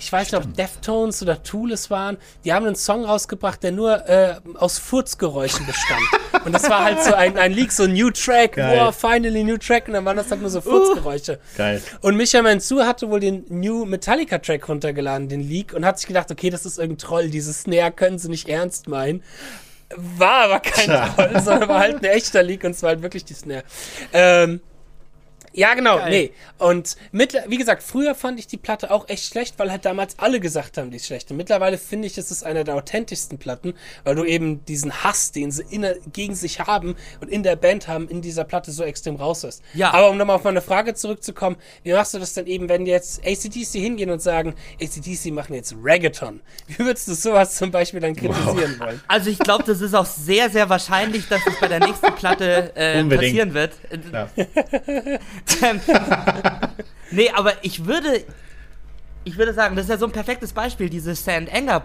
[0.00, 3.72] ich weiß nicht, ob Deftones oder Tool es waren, die haben einen Song rausgebracht, der
[3.72, 6.02] nur äh, aus Furzgeräuschen bestand.
[6.44, 8.78] und das war halt so ein, ein Leak, so ein New Track, Geil.
[8.78, 11.34] wow, finally New Track, und dann waren das halt nur so Furzgeräusche.
[11.34, 11.82] Uh, geil.
[12.00, 16.08] Und Micha Mansour hatte wohl den New Metallica Track runtergeladen, den Leak, und hat sich
[16.08, 19.22] gedacht, okay, das ist irgendein Troll, dieses Snare können sie nicht ernst meinen.
[19.96, 23.24] War aber kein Troll, sondern war halt ein echter Leak und es war halt wirklich
[23.24, 23.64] die Snare.
[24.12, 24.60] Ähm,
[25.52, 26.10] ja, genau, Geil.
[26.10, 26.32] nee.
[26.58, 30.18] Und mit, wie gesagt, früher fand ich die Platte auch echt schlecht, weil halt damals
[30.18, 31.30] alle gesagt haben, die ist schlecht.
[31.30, 33.74] Und mittlerweile finde ich, es ist eine der authentischsten Platten,
[34.04, 37.88] weil du eben diesen Hass, den sie in, gegen sich haben und in der Band
[37.88, 39.62] haben, in dieser Platte so extrem raus ist.
[39.74, 39.92] Ja.
[39.92, 43.26] Aber um nochmal auf meine Frage zurückzukommen, wie machst du das denn eben, wenn jetzt
[43.26, 46.40] ACDC hingehen und sagen, ACDC machen jetzt Reggaeton?
[46.68, 48.86] Wie würdest du sowas zum Beispiel dann kritisieren wow.
[48.86, 49.00] wollen?
[49.08, 52.74] Also ich glaube, das ist auch sehr, sehr wahrscheinlich, dass es bei der nächsten Platte
[52.76, 53.72] äh, passieren wird.
[54.12, 54.28] Ja.
[57.10, 58.24] nee, aber ich würde,
[59.24, 61.80] ich würde sagen, das ist ja so ein perfektes Beispiel, diese Sand Anger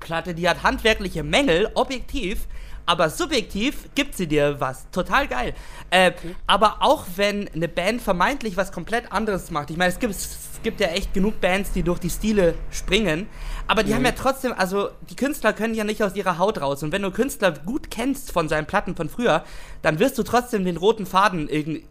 [0.00, 2.46] Platte, die hat handwerkliche Mängel, objektiv,
[2.86, 4.88] aber subjektiv gibt sie dir was.
[4.90, 5.54] Total geil.
[5.90, 6.36] Äh, okay.
[6.46, 10.60] Aber auch wenn eine Band vermeintlich was komplett anderes macht, ich meine, es gibt, es
[10.62, 13.28] gibt ja echt genug Bands, die durch die Stile springen,
[13.66, 13.96] aber die mhm.
[13.96, 16.84] haben ja trotzdem, also die Künstler können ja nicht aus ihrer Haut raus.
[16.84, 19.44] Und wenn du Künstler gut kennst von seinen Platten von früher,
[19.82, 21.84] dann wirst du trotzdem den roten Faden irgendwie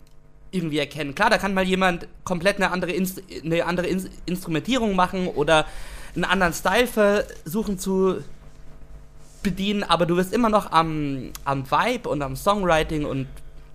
[0.56, 1.14] irgendwie erkennen.
[1.16, 5.66] Klar, da kann mal jemand komplett eine andere, Inst eine andere In Instrumentierung machen oder
[6.16, 8.24] einen anderen Style versuchen zu
[9.44, 13.28] bedienen, aber du wirst immer noch am, am Vibe und am Songwriting und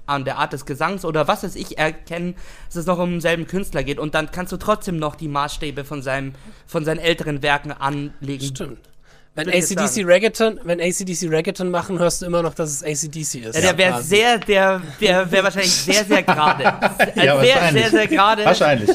[0.07, 2.35] an der Art des Gesangs oder was weiß ich erkennen,
[2.67, 3.99] dass es noch um denselben Künstler geht.
[3.99, 6.33] Und dann kannst du trotzdem noch die Maßstäbe von, seinem,
[6.67, 8.45] von seinen älteren Werken anlegen.
[8.45, 8.90] Stimmt.
[9.35, 13.55] Wenn ACDC Reggaeton, wenn ACDC Reggaeton machen, hörst du immer noch, dass es ACDC ist.
[13.55, 16.65] Ja, der wäre sehr, der wäre wär wahrscheinlich sehr, sehr gerade.
[17.15, 18.45] ja, sehr, sehr, sehr gerade.
[18.45, 18.91] Wahrscheinlich.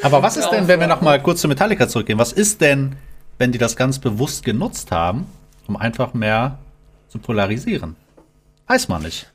[0.00, 2.96] Aber was ist denn, wenn wir nochmal kurz zu Metallica zurückgehen, was ist denn,
[3.38, 5.26] wenn die das ganz bewusst genutzt haben,
[5.66, 6.58] um einfach mehr
[7.08, 7.96] zu polarisieren?
[8.68, 9.30] Weiß man nicht.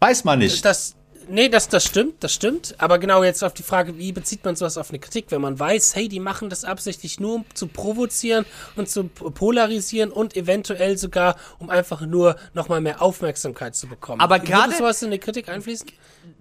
[0.00, 0.64] Weiß man nicht.
[0.64, 0.94] Das,
[1.28, 2.74] nee, das, das stimmt, das stimmt.
[2.78, 5.58] Aber genau jetzt auf die Frage, wie bezieht man sowas auf eine Kritik, wenn man
[5.58, 8.44] weiß, hey, die machen das absichtlich nur, um zu provozieren
[8.76, 14.20] und zu polarisieren und eventuell sogar, um einfach nur nochmal mehr Aufmerksamkeit zu bekommen.
[14.20, 15.86] Aber gerade sowas in eine Kritik einfließen?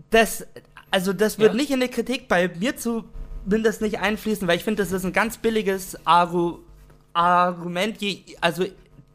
[0.10, 0.46] Das,
[0.92, 1.58] also das wird ja.
[1.58, 5.14] nicht in eine Kritik bei mir zumindest nicht einfließen, weil ich finde, das ist ein
[5.14, 6.60] ganz billiges Argu
[7.14, 8.02] Argument.
[8.02, 8.66] Je, also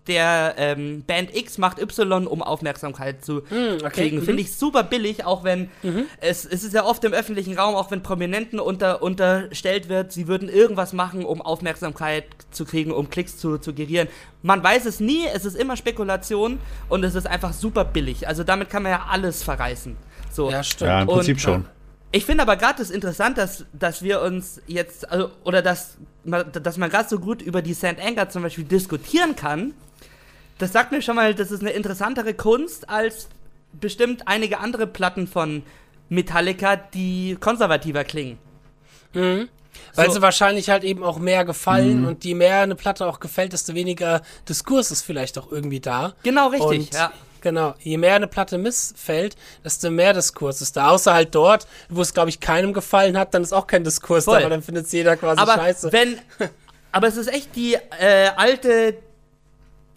[0.08, 3.90] der ähm, Band X macht Y, um Aufmerksamkeit zu mm, okay.
[3.90, 4.16] kriegen.
[4.18, 4.22] Mhm.
[4.22, 6.06] Finde ich super billig, auch wenn mhm.
[6.20, 10.26] es, es ist ja oft im öffentlichen Raum, auch wenn Prominenten unter, unterstellt wird, sie
[10.26, 14.08] würden irgendwas machen, um Aufmerksamkeit zu kriegen, um Klicks zu, zu gerieren.
[14.42, 18.26] Man weiß es nie, es ist immer Spekulation und es ist einfach super billig.
[18.26, 19.96] Also damit kann man ja alles verreißen.
[20.32, 20.50] So.
[20.50, 20.88] Ja, stimmt.
[20.88, 21.64] Ja, im Prinzip und, schon.
[22.10, 26.78] Ich finde aber gerade das interessant, dass, dass wir uns jetzt, also, oder dass, dass
[26.78, 27.96] man gerade so gut über die St.
[28.02, 29.74] Anger zum Beispiel diskutieren kann,
[30.58, 33.28] das sagt mir schon mal, das ist eine interessantere Kunst als
[33.72, 35.62] bestimmt einige andere Platten von
[36.08, 38.38] Metallica, die konservativer klingen.
[39.14, 39.48] Mhm.
[39.94, 40.14] Weil so.
[40.14, 42.08] sie wahrscheinlich halt eben auch mehr gefallen mhm.
[42.08, 46.14] und je mehr eine Platte auch gefällt, desto weniger Diskurs ist vielleicht auch irgendwie da.
[46.22, 47.12] Genau, richtig, und ja.
[47.40, 50.90] Genau, je mehr eine Platte missfällt, desto mehr Diskurs ist da.
[50.90, 54.24] Außer halt dort, wo es, glaube ich, keinem gefallen hat, dann ist auch kein Diskurs
[54.24, 54.38] Voll.
[54.38, 55.92] da, weil dann findet es jeder quasi aber scheiße.
[55.92, 56.18] Wenn,
[56.92, 58.96] aber es ist echt die äh, alte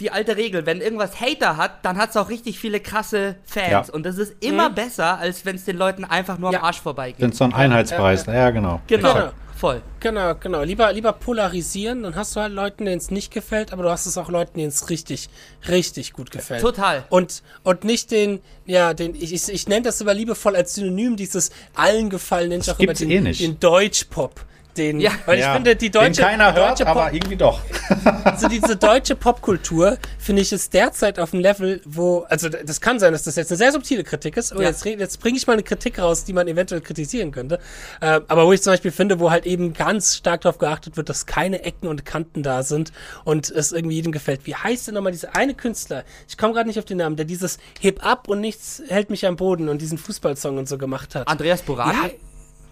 [0.01, 3.87] die alte Regel, wenn irgendwas Hater hat, dann hat es auch richtig viele krasse Fans.
[3.87, 3.93] Ja.
[3.93, 4.75] Und das ist immer mhm.
[4.75, 7.21] besser, als wenn es den Leuten einfach nur am Arsch vorbeigeht.
[7.21, 8.81] Wenn es so ein Einheitspreis, ja, ja, genau.
[8.87, 9.13] Genau.
[9.13, 9.31] genau.
[9.55, 9.83] Voll.
[9.99, 10.63] Genau, genau.
[10.63, 14.07] Lieber, lieber polarisieren, dann hast du halt Leuten, denen es nicht gefällt, aber du hast
[14.07, 15.29] es auch Leuten, denen es richtig,
[15.69, 16.61] richtig gut gefällt.
[16.61, 17.03] Total.
[17.09, 21.15] Und, und nicht den, ja, den, ich, ich, ich nenne das immer liebevoll als Synonym,
[21.15, 24.47] dieses allen gefallen, nenne ich auch immer den, eh den Deutschpop
[24.77, 25.11] den, ja.
[25.25, 25.53] weil ich ja.
[25.53, 27.61] finde, die deutsche, den keiner die deutsche hört, aber irgendwie doch.
[28.23, 32.99] also diese deutsche Popkultur, finde ich, ist derzeit auf einem Level, wo, also das kann
[32.99, 34.69] sein, dass das jetzt eine sehr subtile Kritik ist, aber ja.
[34.69, 37.59] jetzt, jetzt bringe ich mal eine Kritik raus, die man eventuell kritisieren könnte,
[38.01, 41.09] äh, aber wo ich zum Beispiel finde, wo halt eben ganz stark darauf geachtet wird,
[41.09, 42.91] dass keine Ecken und Kanten da sind
[43.23, 44.45] und es irgendwie jedem gefällt.
[44.45, 46.03] Wie heißt denn nochmal dieser eine Künstler?
[46.27, 49.25] Ich komme gerade nicht auf den Namen, der dieses Heb ab und nichts hält mich
[49.25, 51.27] am Boden und diesen Fußballsong und so gemacht hat.
[51.27, 51.93] Andreas Borani?
[51.93, 52.09] Ja,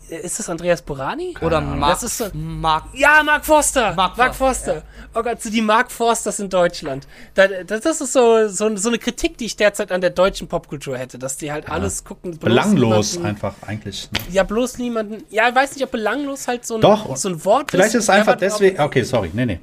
[0.10, 1.36] ist das Andreas Borani?
[1.42, 2.86] Oder Mark, das ist so, Mark.
[2.94, 3.94] Ja, Mark Forster.
[3.94, 4.76] Mark, Mark Forster.
[4.76, 4.82] Ja.
[5.14, 7.08] Oh Gott, so die Mark Forsters in Deutschland.
[7.36, 10.98] Das, das ist so, so, so, eine Kritik, die ich derzeit an der deutschen Popkultur
[10.98, 11.74] hätte, dass die halt ja.
[11.74, 12.38] alles gucken.
[12.40, 14.10] Belanglos einfach eigentlich.
[14.12, 14.20] Ne?
[14.32, 15.24] Ja, bloß niemanden.
[15.30, 17.92] Ja, ich weiß nicht, ob belanglos halt so ein, Doch, so ein Wort vielleicht ist.
[17.92, 18.80] Vielleicht ist es einfach deswegen.
[18.80, 19.32] Okay, sorry.
[19.34, 19.60] Nee, nee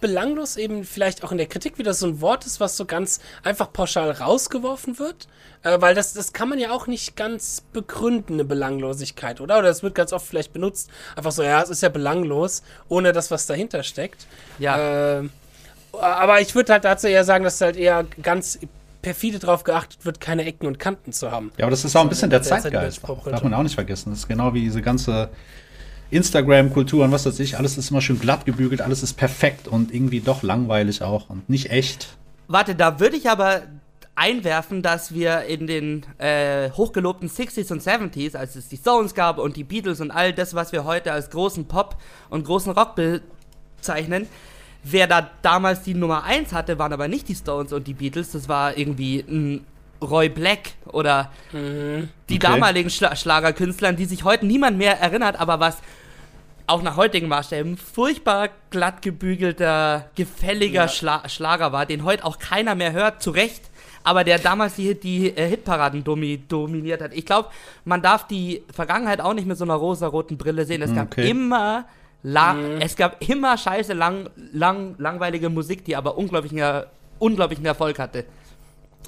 [0.00, 3.20] belanglos eben vielleicht auch in der Kritik wieder so ein Wort ist, was so ganz
[3.42, 5.28] einfach pauschal rausgeworfen wird.
[5.62, 9.58] Äh, weil das, das kann man ja auch nicht ganz begründen, eine Belanglosigkeit, oder?
[9.58, 13.12] Oder es wird ganz oft vielleicht benutzt, einfach so, ja, es ist ja belanglos, ohne
[13.12, 14.26] das, was dahinter steckt.
[14.58, 15.20] Ja.
[15.20, 15.28] Äh,
[15.92, 18.58] aber ich würde halt dazu eher sagen, dass halt eher ganz
[19.02, 21.52] perfide darauf geachtet wird, keine Ecken und Kanten zu haben.
[21.58, 23.02] Ja, aber das ist auch ein bisschen der Zeitgeist.
[23.02, 24.10] Darf man auch nicht vergessen.
[24.10, 25.28] Das ist genau wie diese ganze
[26.12, 29.92] Instagram-Kultur und was weiß ich, alles ist immer schön glatt gebügelt, alles ist perfekt und
[29.92, 32.16] irgendwie doch langweilig auch und nicht echt.
[32.48, 33.62] Warte, da würde ich aber
[34.14, 39.38] einwerfen, dass wir in den äh, hochgelobten 60s und 70s, als es die Stones gab
[39.38, 41.96] und die Beatles und all das, was wir heute als großen Pop
[42.28, 44.28] und großen Rock bezeichnen,
[44.84, 48.32] wer da damals die Nummer 1 hatte, waren aber nicht die Stones und die Beatles,
[48.32, 49.64] das war irgendwie ein
[50.02, 52.08] Roy Black oder mhm.
[52.28, 52.38] die okay.
[52.38, 55.78] damaligen Schla Schlagerkünstler, die sich heute niemand mehr erinnert, aber was
[56.66, 60.88] auch nach heutigen Maßstäben furchtbar glatt gebügelter, gefälliger ja.
[60.88, 63.62] Schla Schlager war, den heute auch keiner mehr hört, zu Recht,
[64.04, 67.12] aber der damals die, die äh, Hitparaden domi dominiert hat.
[67.14, 67.48] Ich glaube,
[67.84, 70.82] man darf die Vergangenheit auch nicht mit so einer rosa-roten Brille sehen.
[70.82, 71.28] Es gab okay.
[71.28, 71.86] immer
[72.22, 72.80] mhm.
[72.80, 76.84] es gab immer scheiße lang, lang, langweilige Musik, die aber unglaublichen,
[77.18, 78.24] unglaublichen Erfolg hatte.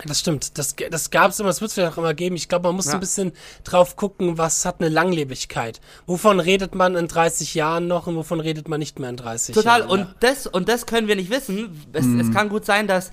[0.07, 0.59] Das stimmt.
[0.59, 2.37] Das, das gab es immer, das wird es vielleicht auch immer geben.
[2.37, 2.95] Ich glaube, man muss ja.
[2.95, 3.33] ein bisschen
[3.63, 5.81] drauf gucken, was hat eine Langlebigkeit.
[6.07, 9.55] Wovon redet man in 30 Jahren noch und wovon redet man nicht mehr in 30
[9.55, 9.81] Total.
[9.81, 9.89] Jahren?
[9.89, 10.01] Total.
[10.01, 10.15] Und, ja.
[10.21, 11.87] das, und das können wir nicht wissen.
[11.93, 12.21] Es, mhm.
[12.21, 13.11] es kann gut sein, dass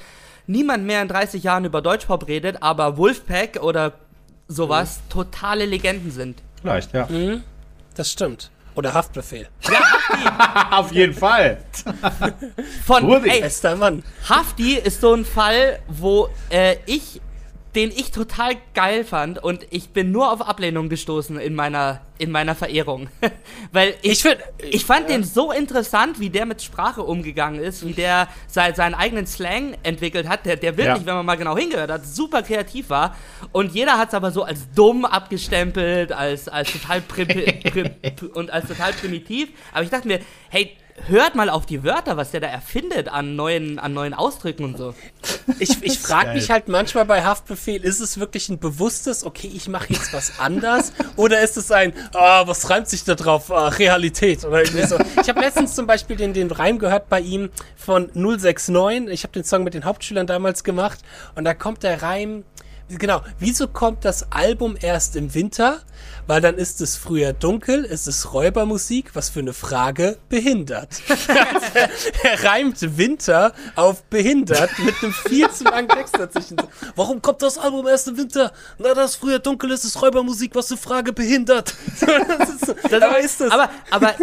[0.48, 3.94] niemand mehr in 30 Jahren über Deutschpop redet, aber Wolfpack oder
[4.48, 5.10] sowas mhm.
[5.10, 6.42] totale Legenden sind.
[6.62, 7.06] Vielleicht, ja.
[7.08, 7.44] Mhm.
[7.96, 8.52] Das stimmt.
[8.76, 9.48] Oder Haftbefehl.
[9.64, 10.72] Ja, Hafti.
[10.76, 11.58] Auf jeden Fall.
[12.86, 14.04] Von, ey, bester Mann.
[14.30, 17.22] Hafti ist so ein Fall, wo äh, ich
[17.76, 22.30] den ich total geil fand und ich bin nur auf Ablehnung gestoßen in meiner in
[22.30, 23.10] meiner Verehrung,
[23.72, 25.16] weil ich ich, find, ich, fand ja.
[25.16, 29.76] den so interessant, wie der mit Sprache umgegangen ist, wie der sein, seinen eigenen Slang
[29.82, 31.06] entwickelt hat, der der wirklich, ja.
[31.06, 33.16] wenn man mal genau hingehört hat, super kreativ war
[33.52, 37.28] und jeder hat es aber so als dumm abgestempelt, als als total prim,
[37.64, 37.90] prim,
[38.34, 40.20] und als total primitiv, aber ich dachte mir,
[40.50, 40.76] hey,
[41.08, 44.78] hört mal auf die Wörter, was der da erfindet an neuen, an neuen Ausdrücken und
[44.78, 44.94] so.
[45.60, 49.68] Ich, ich frage mich halt manchmal bei Haftbefehl, ist es wirklich ein bewusstes, okay, ich
[49.68, 50.94] mache jetzt was anders?
[51.16, 53.52] oder ist es ein, ah, was reimt sich da drauf?
[53.52, 54.98] Ah, Realität oder irgendwie so.
[55.22, 59.10] Ich habe letztens zum Beispiel den, den Reim gehört bei ihm von 069.
[59.12, 61.00] Ich habe den Song mit den Hauptschülern damals gemacht
[61.36, 62.44] und da kommt der Reim,
[62.98, 65.82] genau, wieso kommt das Album erst im Winter?
[66.28, 71.02] Weil dann ist es früher dunkel, ist es Räubermusik, was für eine Frage behindert.
[72.24, 76.58] er reimt Winter auf behindert mit einem viel zu langen Text dazwischen.
[76.96, 78.52] Warum kommt das Album erst im Winter?
[78.78, 81.74] Na, das früher dunkel ist, ist Räubermusik, was für eine Frage behindert.
[82.00, 83.52] das ist, so, das aber ist das.
[83.52, 84.16] Aber, aber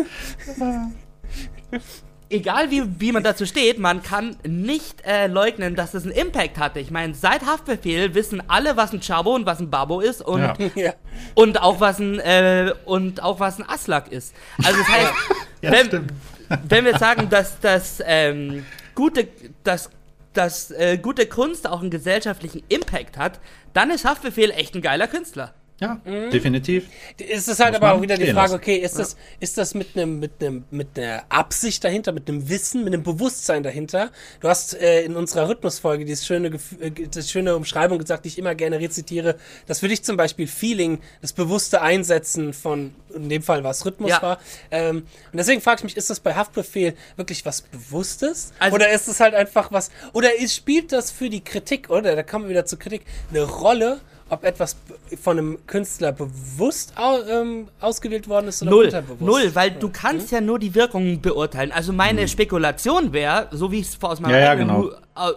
[2.31, 6.59] egal wie, wie man dazu steht, man kann nicht äh, leugnen, dass es einen Impact
[6.59, 6.81] hatte.
[6.81, 10.43] Ich meine, seit Haftbefehl wissen alle, was ein Chabo und was ein Babo ist und,
[10.75, 10.95] ja.
[11.35, 14.35] und auch was ein äh, und auch was ein Aslak ist.
[14.65, 15.13] Also das heißt,
[15.63, 16.07] ja, wenn,
[16.69, 18.65] wenn, wir sagen, dass das ähm,
[18.95, 19.29] gute,
[19.65, 19.91] dass,
[20.33, 23.41] dass äh, gute Kunst auch einen gesellschaftlichen Impact hat,
[23.73, 25.55] dann ist Haftbefehl echt ein geiler Künstler.
[25.81, 26.31] Ja, mhm.
[26.31, 26.89] definitiv.
[27.19, 28.99] Ist es halt Muss aber auch wieder die Frage, okay, ist ja.
[28.99, 32.93] das, ist das mit einem, mit einem, mit einer Absicht dahinter, mit einem Wissen, mit
[32.93, 34.11] einem Bewusstsein dahinter?
[34.41, 36.49] Du hast äh, in unserer Rhythmusfolge diese schöne,
[36.81, 40.49] äh, das schöne Umschreibung gesagt, die ich immer gerne rezitiere, dass für dich zum Beispiel
[40.49, 44.23] Feeling, das bewusste Einsetzen von, in dem Fall was Rhythmus ja.
[44.23, 44.41] war.
[44.73, 48.53] Ähm, und deswegen frage ich mich, ist das bei Haftbefehl wirklich was Bewusstes?
[48.59, 52.17] Also, oder ist es halt einfach was, oder ist, spielt das für die Kritik, oder?
[52.17, 54.01] Da kommen wir wieder zur Kritik, eine Rolle?
[54.31, 54.77] Ob etwas
[55.21, 59.21] von einem Künstler bewusst au, ähm, ausgewählt worden ist oder null, unterbewusst.
[59.21, 60.35] Null, weil du kannst hm?
[60.35, 61.73] ja nur die Wirkung beurteilen.
[61.73, 62.29] Also meine hm.
[62.29, 64.83] Spekulation wäre, so wie ich es aus meinem ja, ja, genau.
[64.83, 64.91] mu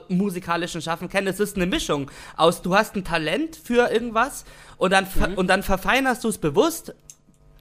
[0.09, 4.45] musikalischen Schaffen kenne, es ist eine Mischung aus, du hast ein Talent für irgendwas
[4.77, 5.33] und dann, mhm.
[5.35, 6.93] und dann verfeinerst du es bewusst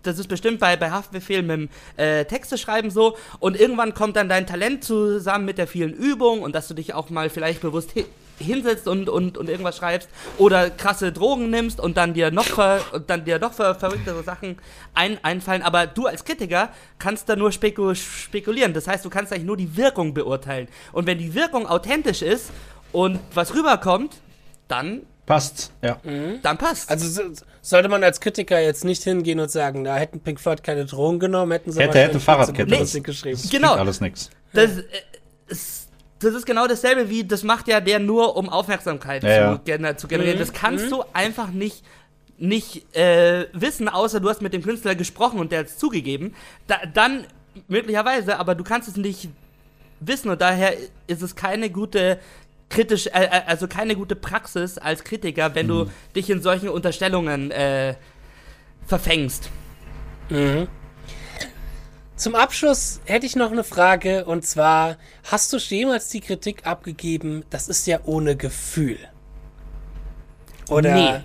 [0.03, 3.17] das ist bestimmt bei, bei Haftbefehl mit dem äh, Texte schreiben so.
[3.39, 6.95] Und irgendwann kommt dann dein Talent zusammen mit der vielen Übung und dass du dich
[6.95, 7.93] auch mal vielleicht bewusst
[8.41, 12.81] hinsetzt und, und, und irgendwas schreibst oder krasse Drogen nimmst und dann dir noch, ver,
[13.07, 14.59] dann dir noch ver, verrücktere Sachen
[14.95, 15.63] ein, einfallen.
[15.63, 18.75] Aber du als Kritiker kannst da nur speku spekulieren.
[18.75, 20.69] Das heißt, du kannst eigentlich nur die Wirkung beurteilen.
[20.93, 22.51] Und wenn die Wirkung authentisch ist
[22.93, 24.17] und was rüberkommt,
[24.69, 25.97] dann Passt, ja.
[26.03, 26.41] Mhm.
[26.43, 26.91] Dann passt.
[26.91, 30.65] Also so, sollte man als Kritiker jetzt nicht hingehen und sagen, da hätten Pink Floyd
[30.65, 33.41] keine Drogen genommen, hätten sie hätte, hätte Fahrradkette nee, geschrieben.
[33.49, 33.75] Genau.
[33.75, 34.29] Alles nix.
[34.53, 34.83] Das, äh,
[36.21, 39.97] das ist genau dasselbe wie, das macht ja der nur, um Aufmerksamkeit ja, zu, ja.
[39.97, 40.37] zu, generieren.
[40.37, 40.41] Mhm.
[40.41, 40.91] Das kannst mhm.
[40.91, 41.85] du einfach nicht
[42.39, 46.35] nicht äh, wissen, außer du hast mit dem Künstler gesprochen und der hat es zugegeben.
[46.67, 47.27] Da, dann
[47.69, 49.29] möglicherweise, aber du kannst es nicht
[50.01, 50.75] wissen und daher
[51.07, 52.19] ist es keine gute
[52.71, 55.71] kritisch, äh, äh also keine gute Praxis als Kritiker, wenn mhm.
[55.71, 57.95] du dich in solchen Unterstellungen äh,
[58.87, 59.51] verfängst.
[60.31, 60.67] Mhm.
[62.21, 67.45] Zum Abschluss hätte ich noch eine Frage und zwar, hast du jemals die Kritik abgegeben,
[67.49, 68.99] das ist ja ohne Gefühl?
[70.69, 70.95] Oder?
[70.95, 71.21] Nee.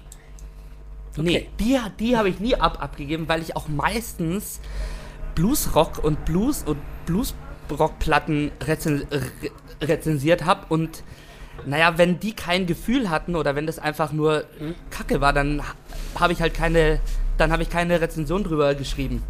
[1.18, 1.22] Okay.
[1.22, 4.62] Nee, die, die habe ich nie ab abgegeben, weil ich auch meistens
[5.36, 9.06] Bluesrock und Blues und Bluesrockplatten rezen
[9.82, 11.04] rezensiert habe und
[11.66, 14.76] naja, wenn die kein Gefühl hatten oder wenn das einfach nur hm?
[14.92, 15.62] Kacke war, dann
[16.18, 17.02] habe ich halt keine,
[17.38, 19.22] dann habe ich keine Rezension drüber geschrieben.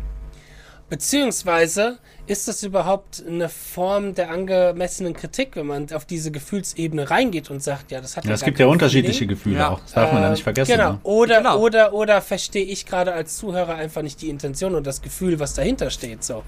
[0.87, 7.49] Beziehungsweise ist das überhaupt eine Form der angemessenen Kritik, wenn man auf diese Gefühlsebene reingeht
[7.49, 8.29] und sagt, ja, das hat ja.
[8.29, 9.29] Ja, es gibt ja unterschiedliche Feeling.
[9.29, 9.69] Gefühle ja.
[9.69, 9.79] auch.
[9.79, 10.71] Das darf äh, man ja nicht vergessen.
[10.71, 10.91] Genau.
[10.93, 10.99] Ne?
[11.03, 11.59] Oder, genau.
[11.59, 15.55] oder, oder verstehe ich gerade als Zuhörer einfach nicht die Intention und das Gefühl, was
[15.55, 16.23] dahinter steht.
[16.23, 16.43] So.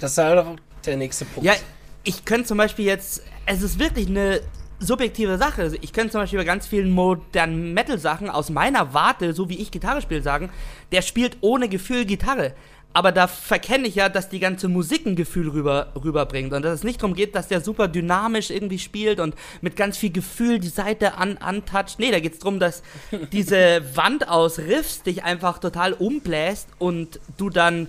[0.00, 1.44] Das ist halt auch der nächste Punkt.
[1.44, 1.54] Ja,
[2.02, 4.40] ich könnte zum Beispiel jetzt, es ist wirklich eine
[4.78, 5.62] subjektive Sache.
[5.62, 9.58] Also ich könnte zum Beispiel bei ganz vielen modernen Metal-Sachen aus meiner Warte, so wie
[9.58, 10.50] ich Gitarre spiele, sagen,
[10.92, 12.54] der spielt ohne Gefühl Gitarre
[12.92, 16.74] aber da verkenne ich ja, dass die ganze Musik ein Gefühl rüber, rüberbringt und dass
[16.74, 20.58] es nicht darum geht, dass der super dynamisch irgendwie spielt und mit ganz viel Gefühl
[20.58, 21.98] die Seite an, antatscht.
[21.98, 22.82] Nee, da geht es darum, dass
[23.32, 27.88] diese Wand aus Riffs dich einfach total umbläst und du dann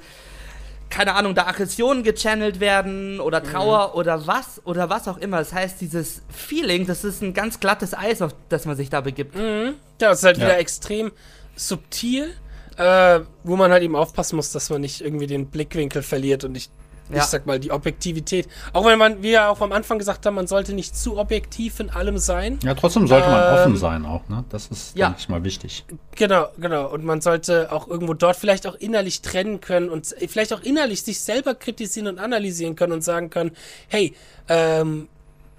[0.90, 3.46] keine Ahnung, da Aggressionen gechannelt werden oder mhm.
[3.46, 4.00] Trauer mhm.
[4.00, 5.40] oder was oder was auch immer.
[5.40, 9.02] Das heißt, dieses Feeling, das ist ein ganz glattes Eis, auf das man sich da
[9.02, 9.36] begibt.
[9.36, 9.74] Mhm.
[10.00, 10.46] Ja, das ist halt ja.
[10.46, 11.12] wieder extrem
[11.56, 12.36] subtil
[12.78, 16.54] äh, wo man halt eben aufpassen muss, dass man nicht irgendwie den Blickwinkel verliert und
[16.54, 16.72] nicht
[17.10, 17.18] ja.
[17.18, 18.48] ich sag mal, die Objektivität.
[18.72, 21.80] Auch wenn man, wie wir auch am Anfang gesagt haben, man sollte nicht zu objektiv
[21.80, 22.60] in allem sein.
[22.64, 24.44] Ja, trotzdem sollte man ähm, offen sein auch, ne?
[24.50, 25.08] Das ist, ja.
[25.08, 25.86] denke ich mal, wichtig.
[26.16, 26.90] Genau, genau.
[26.90, 31.04] Und man sollte auch irgendwo dort vielleicht auch innerlich trennen können und vielleicht auch innerlich
[31.04, 33.52] sich selber kritisieren und analysieren können und sagen können,
[33.88, 34.16] hey,
[34.48, 35.08] ähm,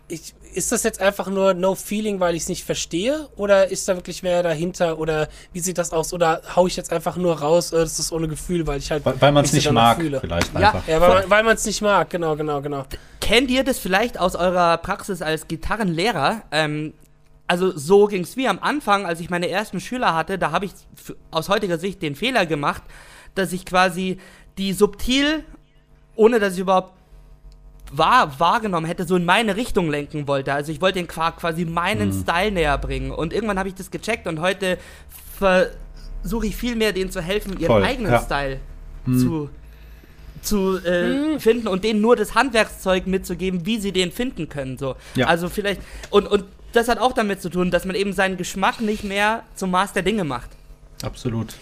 [0.09, 3.29] ich, ist das jetzt einfach nur No Feeling, weil ich es nicht verstehe?
[3.37, 4.99] Oder ist da wirklich mehr dahinter?
[4.99, 6.13] Oder wie sieht das aus?
[6.13, 9.05] Oder hau ich jetzt einfach nur raus, äh, das ist ohne Gefühl, weil ich halt.
[9.05, 10.21] Weil, weil man es nicht mag, fühle.
[10.21, 10.89] vielleicht ja, einfach.
[10.89, 12.85] Ja, weil, weil man es nicht mag, genau, genau, genau.
[13.21, 16.43] Kennt ihr das vielleicht aus eurer Praxis als Gitarrenlehrer?
[16.53, 16.95] Ähm,
[17.47, 20.67] also so ging es mir am Anfang, als ich meine ersten Schüler hatte, da habe
[20.67, 20.73] ich
[21.31, 22.83] aus heutiger Sicht den Fehler gemacht,
[23.35, 24.19] dass ich quasi
[24.57, 25.45] die subtil,
[26.17, 26.93] ohne dass ich überhaupt
[27.97, 30.53] wahr, wahrgenommen hätte, so in meine Richtung lenken wollte.
[30.53, 32.23] Also ich wollte den quasi meinen mhm.
[32.23, 33.11] Style näher bringen.
[33.11, 34.79] Und irgendwann habe ich das gecheckt und heute
[35.37, 38.21] versuche ich viel mehr denen zu helfen, ihren Voll, eigenen ja.
[38.21, 38.61] Style
[39.07, 39.19] mhm.
[39.19, 39.51] zu,
[40.43, 41.41] zu äh, mhm.
[41.41, 44.79] finden und denen nur das Handwerkszeug mitzugeben, wie sie den finden können.
[44.79, 44.97] So.
[45.15, 45.27] Ja.
[45.27, 45.81] Also vielleicht,
[46.11, 49.45] und, und das hat auch damit zu tun, dass man eben seinen Geschmack nicht mehr
[49.55, 50.51] zum Maß der Dinge macht.
[51.03, 51.55] Absolut.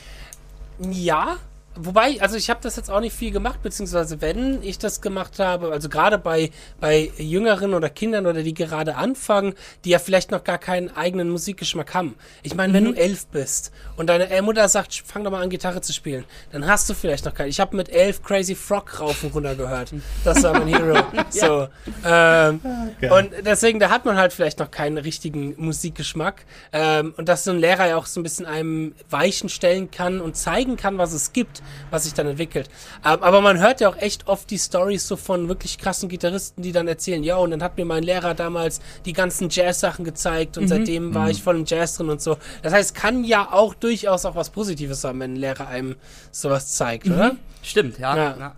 [0.91, 1.37] Ja,
[1.75, 5.39] Wobei, also ich habe das jetzt auch nicht viel gemacht, beziehungsweise wenn ich das gemacht
[5.39, 6.51] habe, also gerade bei,
[6.81, 9.55] bei Jüngeren oder Kindern oder die gerade anfangen,
[9.85, 12.15] die ja vielleicht noch gar keinen eigenen Musikgeschmack haben.
[12.43, 12.77] Ich meine, mhm.
[12.77, 16.25] wenn du elf bist und deine Mutter sagt, fang doch mal an, Gitarre zu spielen,
[16.51, 17.49] dann hast du vielleicht noch keinen.
[17.49, 19.95] Ich habe mit elf Crazy Frog rauf und runter gehört.
[20.25, 21.03] Das war mein Hero.
[21.31, 21.69] so.
[22.05, 22.61] Ähm,
[22.97, 23.11] okay.
[23.11, 26.45] Und deswegen, da hat man halt vielleicht noch keinen richtigen Musikgeschmack.
[26.73, 30.21] Ähm, und dass so ein Lehrer ja auch so ein bisschen einem Weichen stellen kann
[30.21, 32.69] und zeigen kann, was es gibt was sich dann entwickelt.
[33.05, 36.63] Ähm, aber man hört ja auch echt oft die Stories so von wirklich krassen Gitarristen,
[36.63, 40.57] die dann erzählen, ja, und dann hat mir mein Lehrer damals die ganzen Jazz-Sachen gezeigt
[40.57, 40.69] und mhm.
[40.69, 41.31] seitdem war mhm.
[41.31, 42.37] ich voll im Jazz drin und so.
[42.63, 45.97] Das heißt, kann ja auch durchaus auch was Positives sein, wenn ein Lehrer einem
[46.31, 47.15] sowas zeigt, mhm.
[47.15, 47.37] oder?
[47.63, 48.17] Stimmt, ja.
[48.17, 48.37] ja.
[48.39, 48.57] ja.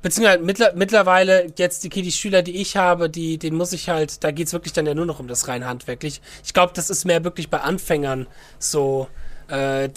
[0.00, 4.22] Beziehungsweise mittler, mittlerweile jetzt die, die Schüler, die ich habe, die, den muss ich halt,
[4.22, 6.20] da geht's wirklich dann ja nur noch um das rein handwerklich.
[6.44, 8.28] Ich glaube, das ist mehr wirklich bei Anfängern
[8.60, 9.08] so,
[9.48, 9.88] äh,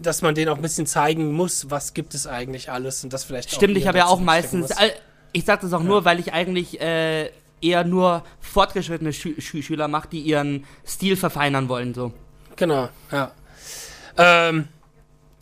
[0.00, 3.24] dass man denen auch ein bisschen zeigen muss, was gibt es eigentlich alles und das
[3.24, 4.70] vielleicht Stimmt, ich habe ja auch meistens,
[5.32, 5.86] ich sage das auch ja.
[5.86, 7.30] nur, weil ich eigentlich äh,
[7.60, 12.12] eher nur fortgeschrittene Schü Schü Schüler mache, die ihren Stil verfeinern wollen, so.
[12.56, 13.32] Genau, ja.
[14.16, 14.68] Ähm,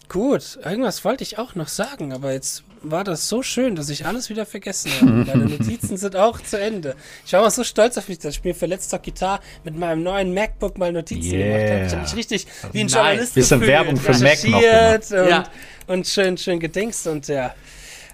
[0.08, 4.06] gut, irgendwas wollte ich auch noch sagen, aber jetzt war das so schön, dass ich
[4.06, 5.10] alles wieder vergessen habe.
[5.26, 6.96] Meine Notizen sind auch zu Ende.
[7.26, 10.02] Ich war mal so stolz auf mich, dass ich mir für letzter Gitarre mit meinem
[10.02, 11.58] neuen MacBook mal Notizen yeah.
[11.58, 11.86] gemacht habe.
[11.86, 15.12] Ich habe mich richtig wie ein Journalist Bisschen gefühlt, Werbung für Mac noch gemacht.
[15.12, 15.44] Und, ja.
[15.86, 17.54] und schön, schön gedingst und ja.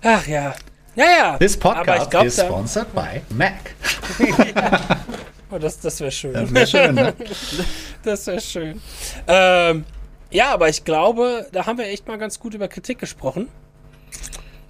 [0.02, 0.54] Ach ja.
[0.96, 1.38] Ja, ja.
[1.38, 3.74] This podcast glaub, is sponsored by Mac.
[4.18, 5.00] ja.
[5.52, 6.32] Oh, das, das wäre schön.
[6.32, 7.12] Das wäre schön, ne?
[8.04, 8.80] Das wäre schön.
[9.26, 9.84] Ähm,
[10.30, 13.48] ja, aber ich glaube, da haben wir echt mal ganz gut über Kritik gesprochen.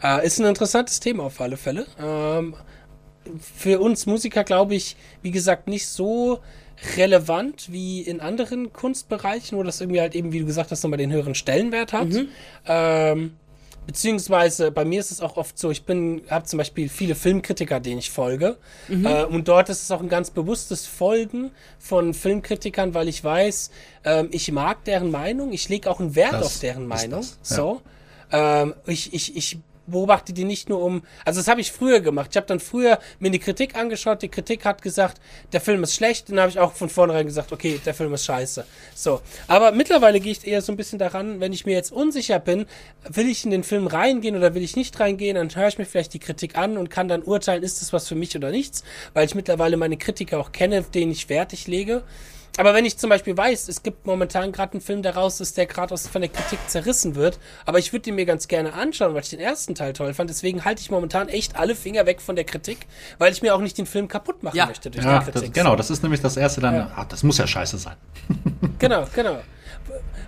[0.03, 1.87] Äh, ist ein interessantes Thema auf alle Fälle.
[2.03, 2.55] Ähm,
[3.55, 6.41] für uns Musiker, glaube ich, wie gesagt, nicht so
[6.97, 10.99] relevant wie in anderen Kunstbereichen, wo das irgendwie halt eben, wie du gesagt hast, nochmal
[10.99, 12.09] den höheren Stellenwert hat.
[12.09, 12.29] Mhm.
[12.67, 13.37] Ähm,
[13.87, 17.81] beziehungsweise bei mir ist es auch oft so, ich bin, habe zum Beispiel viele Filmkritiker,
[17.81, 18.57] denen ich folge.
[18.89, 19.05] Mhm.
[19.05, 23.71] Äh, und dort ist es auch ein ganz bewusstes Folgen von Filmkritikern, weil ich weiß,
[24.05, 27.23] äh, ich mag deren Meinung, ich lege auch einen Wert das auf deren Meinung.
[27.23, 27.29] Ja.
[27.43, 27.83] So.
[28.33, 29.59] Ähm, ich, ich, ich
[29.91, 31.03] beobachte die nicht nur um.
[31.25, 32.29] Also das habe ich früher gemacht.
[32.31, 34.23] Ich habe dann früher mir die Kritik angeschaut.
[34.23, 35.21] Die Kritik hat gesagt,
[35.53, 36.31] der Film ist schlecht.
[36.31, 38.65] Dann habe ich auch von vornherein gesagt, okay, der Film ist scheiße.
[38.95, 39.21] So.
[39.47, 42.67] Aber mittlerweile gehe ich eher so ein bisschen daran, wenn ich mir jetzt unsicher bin,
[43.09, 45.85] will ich in den Film reingehen oder will ich nicht reingehen, dann höre ich mir
[45.85, 48.85] vielleicht die Kritik an und kann dann urteilen, ist das was für mich oder nichts,
[49.15, 52.03] weil ich mittlerweile meine Kritiker auch kenne, denen ich Wert ich lege.
[52.57, 55.57] Aber wenn ich zum Beispiel weiß, es gibt momentan gerade einen Film, der raus ist,
[55.57, 59.15] der gerade von der Kritik zerrissen wird, aber ich würde den mir ganz gerne anschauen,
[59.15, 60.31] weil ich den ersten Teil toll fand.
[60.31, 62.87] Deswegen halte ich momentan echt alle Finger weg von der Kritik,
[63.19, 64.67] weil ich mir auch nicht den Film kaputt machen ja.
[64.67, 65.55] möchte durch ja, die Kritik.
[65.55, 66.93] Das, genau, das ist nämlich das erste dann, ja.
[66.97, 67.97] ach, das muss ja scheiße sein.
[68.79, 69.39] genau, genau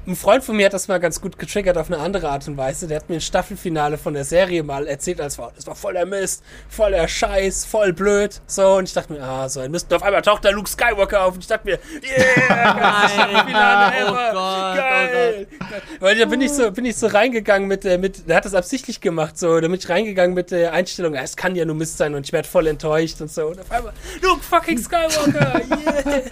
[0.06, 2.56] ein Freund von mir hat das mal ganz gut getriggert auf eine andere Art und
[2.56, 2.88] Weise.
[2.88, 5.92] Der hat mir ein Staffelfinale von der Serie mal erzählt, als war, das war voll
[5.92, 8.40] der Mist, voll der Scheiß, voll blöd.
[8.46, 9.86] So, und ich dachte mir, ah, so ein Mist.
[9.90, 14.10] Und auf einmal taucht der Luke Skywalker auf und ich dachte mir, yeah, Staffelfinale oh
[14.10, 14.32] ever.
[14.32, 15.46] Gott, geil.
[15.52, 15.82] Oh Gott.
[16.00, 18.54] Weil da bin ich so, bin ich so reingegangen mit der, mit, der hat das
[18.54, 21.96] absichtlich gemacht, so, da bin ich reingegangen mit der Einstellung, es kann ja nur Mist
[21.96, 23.46] sein und ich werde voll enttäuscht und so.
[23.46, 26.22] Und auf einmal, Luke fucking Skywalker, yeah.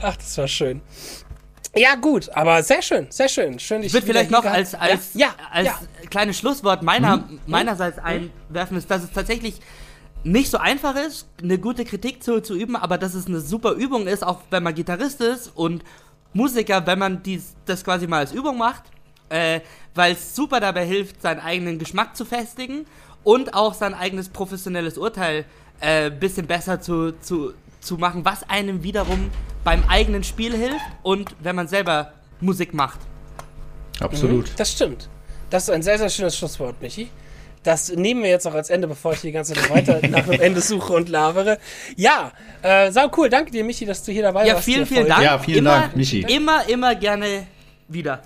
[0.02, 0.80] Ach, das war schön.
[1.76, 3.58] Ja, gut, aber sehr schön, sehr schön.
[3.58, 5.80] schön ich würde vielleicht noch als, als, ja, ja, als ja.
[6.08, 7.40] kleines Schlusswort meiner, mhm.
[7.46, 9.60] meinerseits einwerfen, ist, dass es tatsächlich
[10.24, 13.72] nicht so einfach ist, eine gute Kritik zu, zu üben, aber dass es eine super
[13.72, 15.84] Übung ist, auch wenn man Gitarrist ist und
[16.32, 18.84] Musiker, wenn man dies, das quasi mal als Übung macht,
[19.28, 19.60] äh,
[19.94, 22.86] weil es super dabei hilft, seinen eigenen Geschmack zu festigen
[23.22, 25.44] und auch sein eigenes professionelles Urteil
[25.80, 29.30] ein äh, bisschen besser zu, zu, zu machen, was einem wiederum
[29.66, 33.00] beim eigenen Spiel hilft und wenn man selber Musik macht.
[33.98, 34.46] Absolut.
[34.46, 35.08] Mhm, das stimmt.
[35.50, 37.08] Das ist ein sehr, sehr schönes Schlusswort, Michi.
[37.64, 40.40] Das nehmen wir jetzt auch als Ende, bevor ich die ganze Zeit weiter nach dem
[40.40, 41.58] Ende suche und labere.
[41.96, 42.30] Ja,
[42.62, 43.28] äh, sau cool.
[43.28, 44.68] Danke dir, Michi, dass du hier dabei ja, warst.
[44.68, 45.24] Ja, vielen, vielen Dank.
[45.24, 46.20] Ja, vielen Dank, Michi.
[46.20, 47.48] Immer, immer gerne
[47.88, 48.22] wieder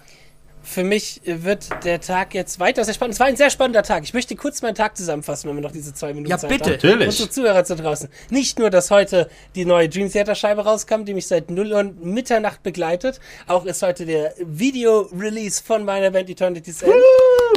[0.63, 3.15] für mich wird der Tag jetzt weiter sehr spannend.
[3.15, 4.05] Es war ein sehr spannender Tag.
[4.05, 6.65] Ich möchte kurz meinen Tag zusammenfassen, wenn wir noch diese zwei Minuten ja, Zeit bitte.
[6.65, 6.73] haben.
[6.73, 7.07] Natürlich.
[7.09, 8.09] Unsere Zuhörer zu draußen.
[8.31, 11.83] Nicht nur, dass heute die neue Dream Theater Scheibe rauskam, die mich seit 0 Uhr
[12.03, 13.21] Mitternacht begleitet.
[13.47, 16.95] Auch ist heute der Video-Release von meiner Band Eternity's End.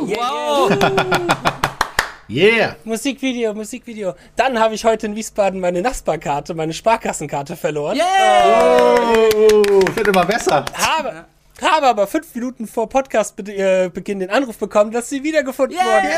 [0.01, 0.69] Yeah, wow.
[2.29, 2.77] Yeah!
[2.85, 4.13] Musikvideo, Musikvideo.
[4.35, 7.97] Dann habe ich heute in Wiesbaden meine Nachbarkarte, meine Sparkassenkarte verloren.
[7.97, 9.13] Yeah!
[9.35, 10.65] Oh, wird immer besser.
[10.73, 11.25] Habe,
[11.64, 15.86] habe aber fünf Minuten vor Podcast-Beginn den Anruf bekommen, dass sie wiedergefunden yeah!
[15.86, 16.09] worden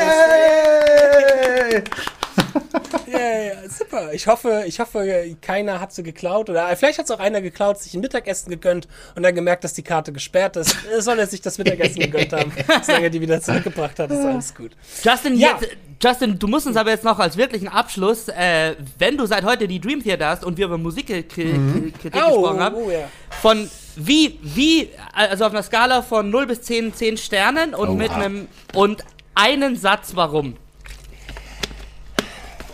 [1.84, 1.90] ist.
[3.06, 4.12] Ja, yeah, super.
[4.12, 7.78] Ich hoffe, ich hoffe, keiner hat sie geklaut oder vielleicht hat es auch einer geklaut,
[7.78, 10.76] sich ein Mittagessen gegönnt und dann gemerkt, dass die Karte gesperrt ist.
[10.98, 14.54] Soll er sich das Mittagessen gegönnt haben, solange er die wieder zurückgebracht hat, ist alles
[14.54, 14.72] gut.
[15.02, 15.58] Justin, ja.
[15.60, 19.44] jetzt, Justin, du musst uns aber jetzt noch als wirklichen Abschluss, äh, wenn du seit
[19.44, 21.92] heute die Dream Theater hast und wir über Musikkritik mhm.
[21.94, 23.08] oh, gesprochen haben, oh, ja.
[23.40, 27.94] von wie, wie, also auf einer Skala von 0 bis 10, 10 Sternen und oh,
[27.94, 30.56] mit einem, und einen Satz, warum?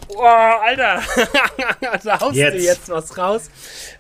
[0.09, 1.03] Boah, Alter,
[2.05, 2.55] da haust jetzt.
[2.55, 3.51] du jetzt was raus.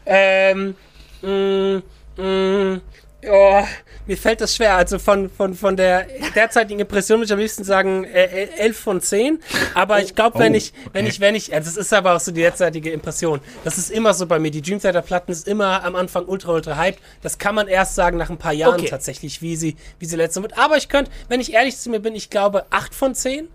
[0.04, 0.76] Ähm,
[1.22, 1.82] mh, mm,
[2.16, 2.80] mh, mm,
[3.28, 3.62] oh,
[4.06, 4.76] mir fällt das schwer.
[4.76, 9.00] Also von, von, von der derzeitigen Impression würde ich am liebsten sagen äh, 11 von
[9.00, 9.40] 10.
[9.74, 10.90] Aber ich glaube, wenn oh, ich, okay.
[10.92, 13.40] wenn ich, wenn ich, also das ist aber auch so die derzeitige Impression.
[13.64, 14.50] Das ist immer so bei mir.
[14.50, 16.98] Die Dream Theater Platten ist immer am Anfang ultra, ultra hype.
[17.22, 18.88] Das kann man erst sagen nach ein paar Jahren okay.
[18.88, 20.58] tatsächlich, wie sie, wie sie letzte wird.
[20.58, 23.48] Aber ich könnte, wenn ich ehrlich zu mir bin, ich glaube 8 von 10.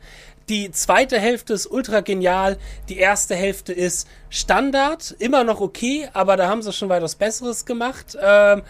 [0.49, 2.57] Die zweite Hälfte ist ultra genial.
[2.87, 7.65] Die erste Hälfte ist Standard, immer noch okay, aber da haben sie schon weitaus Besseres
[7.65, 8.17] gemacht.
[8.21, 8.63] Ähm,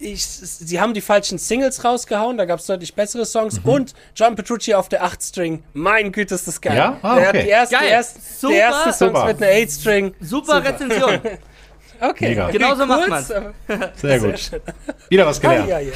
[0.00, 3.62] ich, sie haben die falschen Singles rausgehauen, da gab es deutlich bessere Songs.
[3.62, 3.70] Mhm.
[3.70, 5.62] Und John Petrucci auf der 8-String.
[5.72, 6.76] Mein Güte, ist das geil.
[6.76, 6.98] Ja?
[7.02, 7.32] Ah, okay.
[7.32, 7.84] der, die erste, geil.
[7.84, 8.54] Der erste, Super.
[8.54, 10.14] der erste Song mit einer 8-String.
[10.20, 11.20] Super, Super, Rezension.
[12.02, 12.50] Okay, Mega.
[12.50, 13.52] genau so macht man Sehr,
[13.94, 14.38] Sehr gut.
[14.38, 14.60] Schön.
[15.10, 15.70] Wieder was gelernt.
[15.70, 15.92] Ah, ja, ja.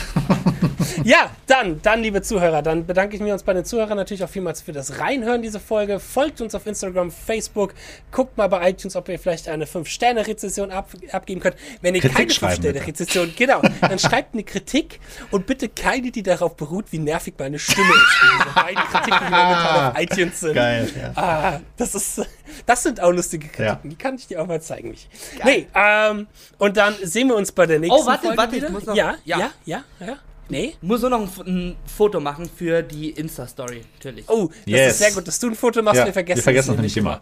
[1.04, 4.28] ja, dann, dann, liebe Zuhörer, dann bedanke ich mich uns bei den Zuhörern natürlich auch
[4.28, 6.00] vielmals für das Reinhören diese Folge.
[6.00, 7.74] Folgt uns auf Instagram, Facebook,
[8.10, 11.56] guckt mal bei iTunes, ob ihr vielleicht eine 5-Sterne-Rezession ab, abgeben könnt.
[11.82, 15.00] Wenn ihr Kritik keine 5-Sterne-Rezession, genau, dann schreibt eine Kritik
[15.30, 18.16] und bitte keine, die darauf beruht, wie nervig meine Stimme ist.
[18.22, 20.54] Diese beiden Kritiken, die momentan auf iTunes sind.
[20.54, 21.12] Geil, ja.
[21.14, 22.22] Ah, das ist,
[22.64, 23.96] das sind auch lustige Kritiken, ja.
[23.96, 25.08] die kann ich dir auch mal zeigen, mich.
[25.44, 26.26] Nee, ähm,
[26.58, 28.66] und dann sehen wir uns bei der nächsten oh, warte, Folge warte, wieder.
[28.68, 30.16] Ich muss noch, ja, ja, ja, ja, ja.
[30.48, 30.74] Nee?
[30.82, 34.28] Muss nur noch ein, ein, Foto machen für die Insta-Story, natürlich.
[34.28, 34.92] Oh, das yes.
[34.92, 35.98] ist sehr gut, dass du ein Foto machst.
[35.98, 37.20] Ja, wir vergessen, wir vergessen das nicht immer.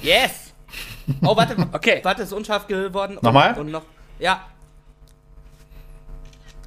[0.00, 0.30] Yes!
[1.22, 2.00] Oh, warte, okay.
[2.02, 3.18] Warte, ist unscharf geworden.
[3.20, 3.58] Nochmal?
[3.58, 3.82] Und noch,
[4.18, 4.46] ja.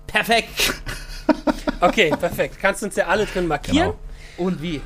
[0.07, 0.73] Perfekt.
[1.81, 2.57] okay, perfekt.
[2.59, 3.93] Kannst du uns ja alle drin markieren.
[4.37, 4.45] Genau.
[4.49, 4.81] Und wie?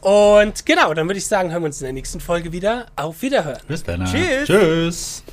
[0.00, 2.86] Und genau, dann würde ich sagen, hören wir uns in der nächsten Folge wieder.
[2.96, 3.60] Auf Wiederhören.
[3.66, 4.04] Bis dann.
[4.04, 4.46] Tschüss.
[4.46, 5.24] Tschüss.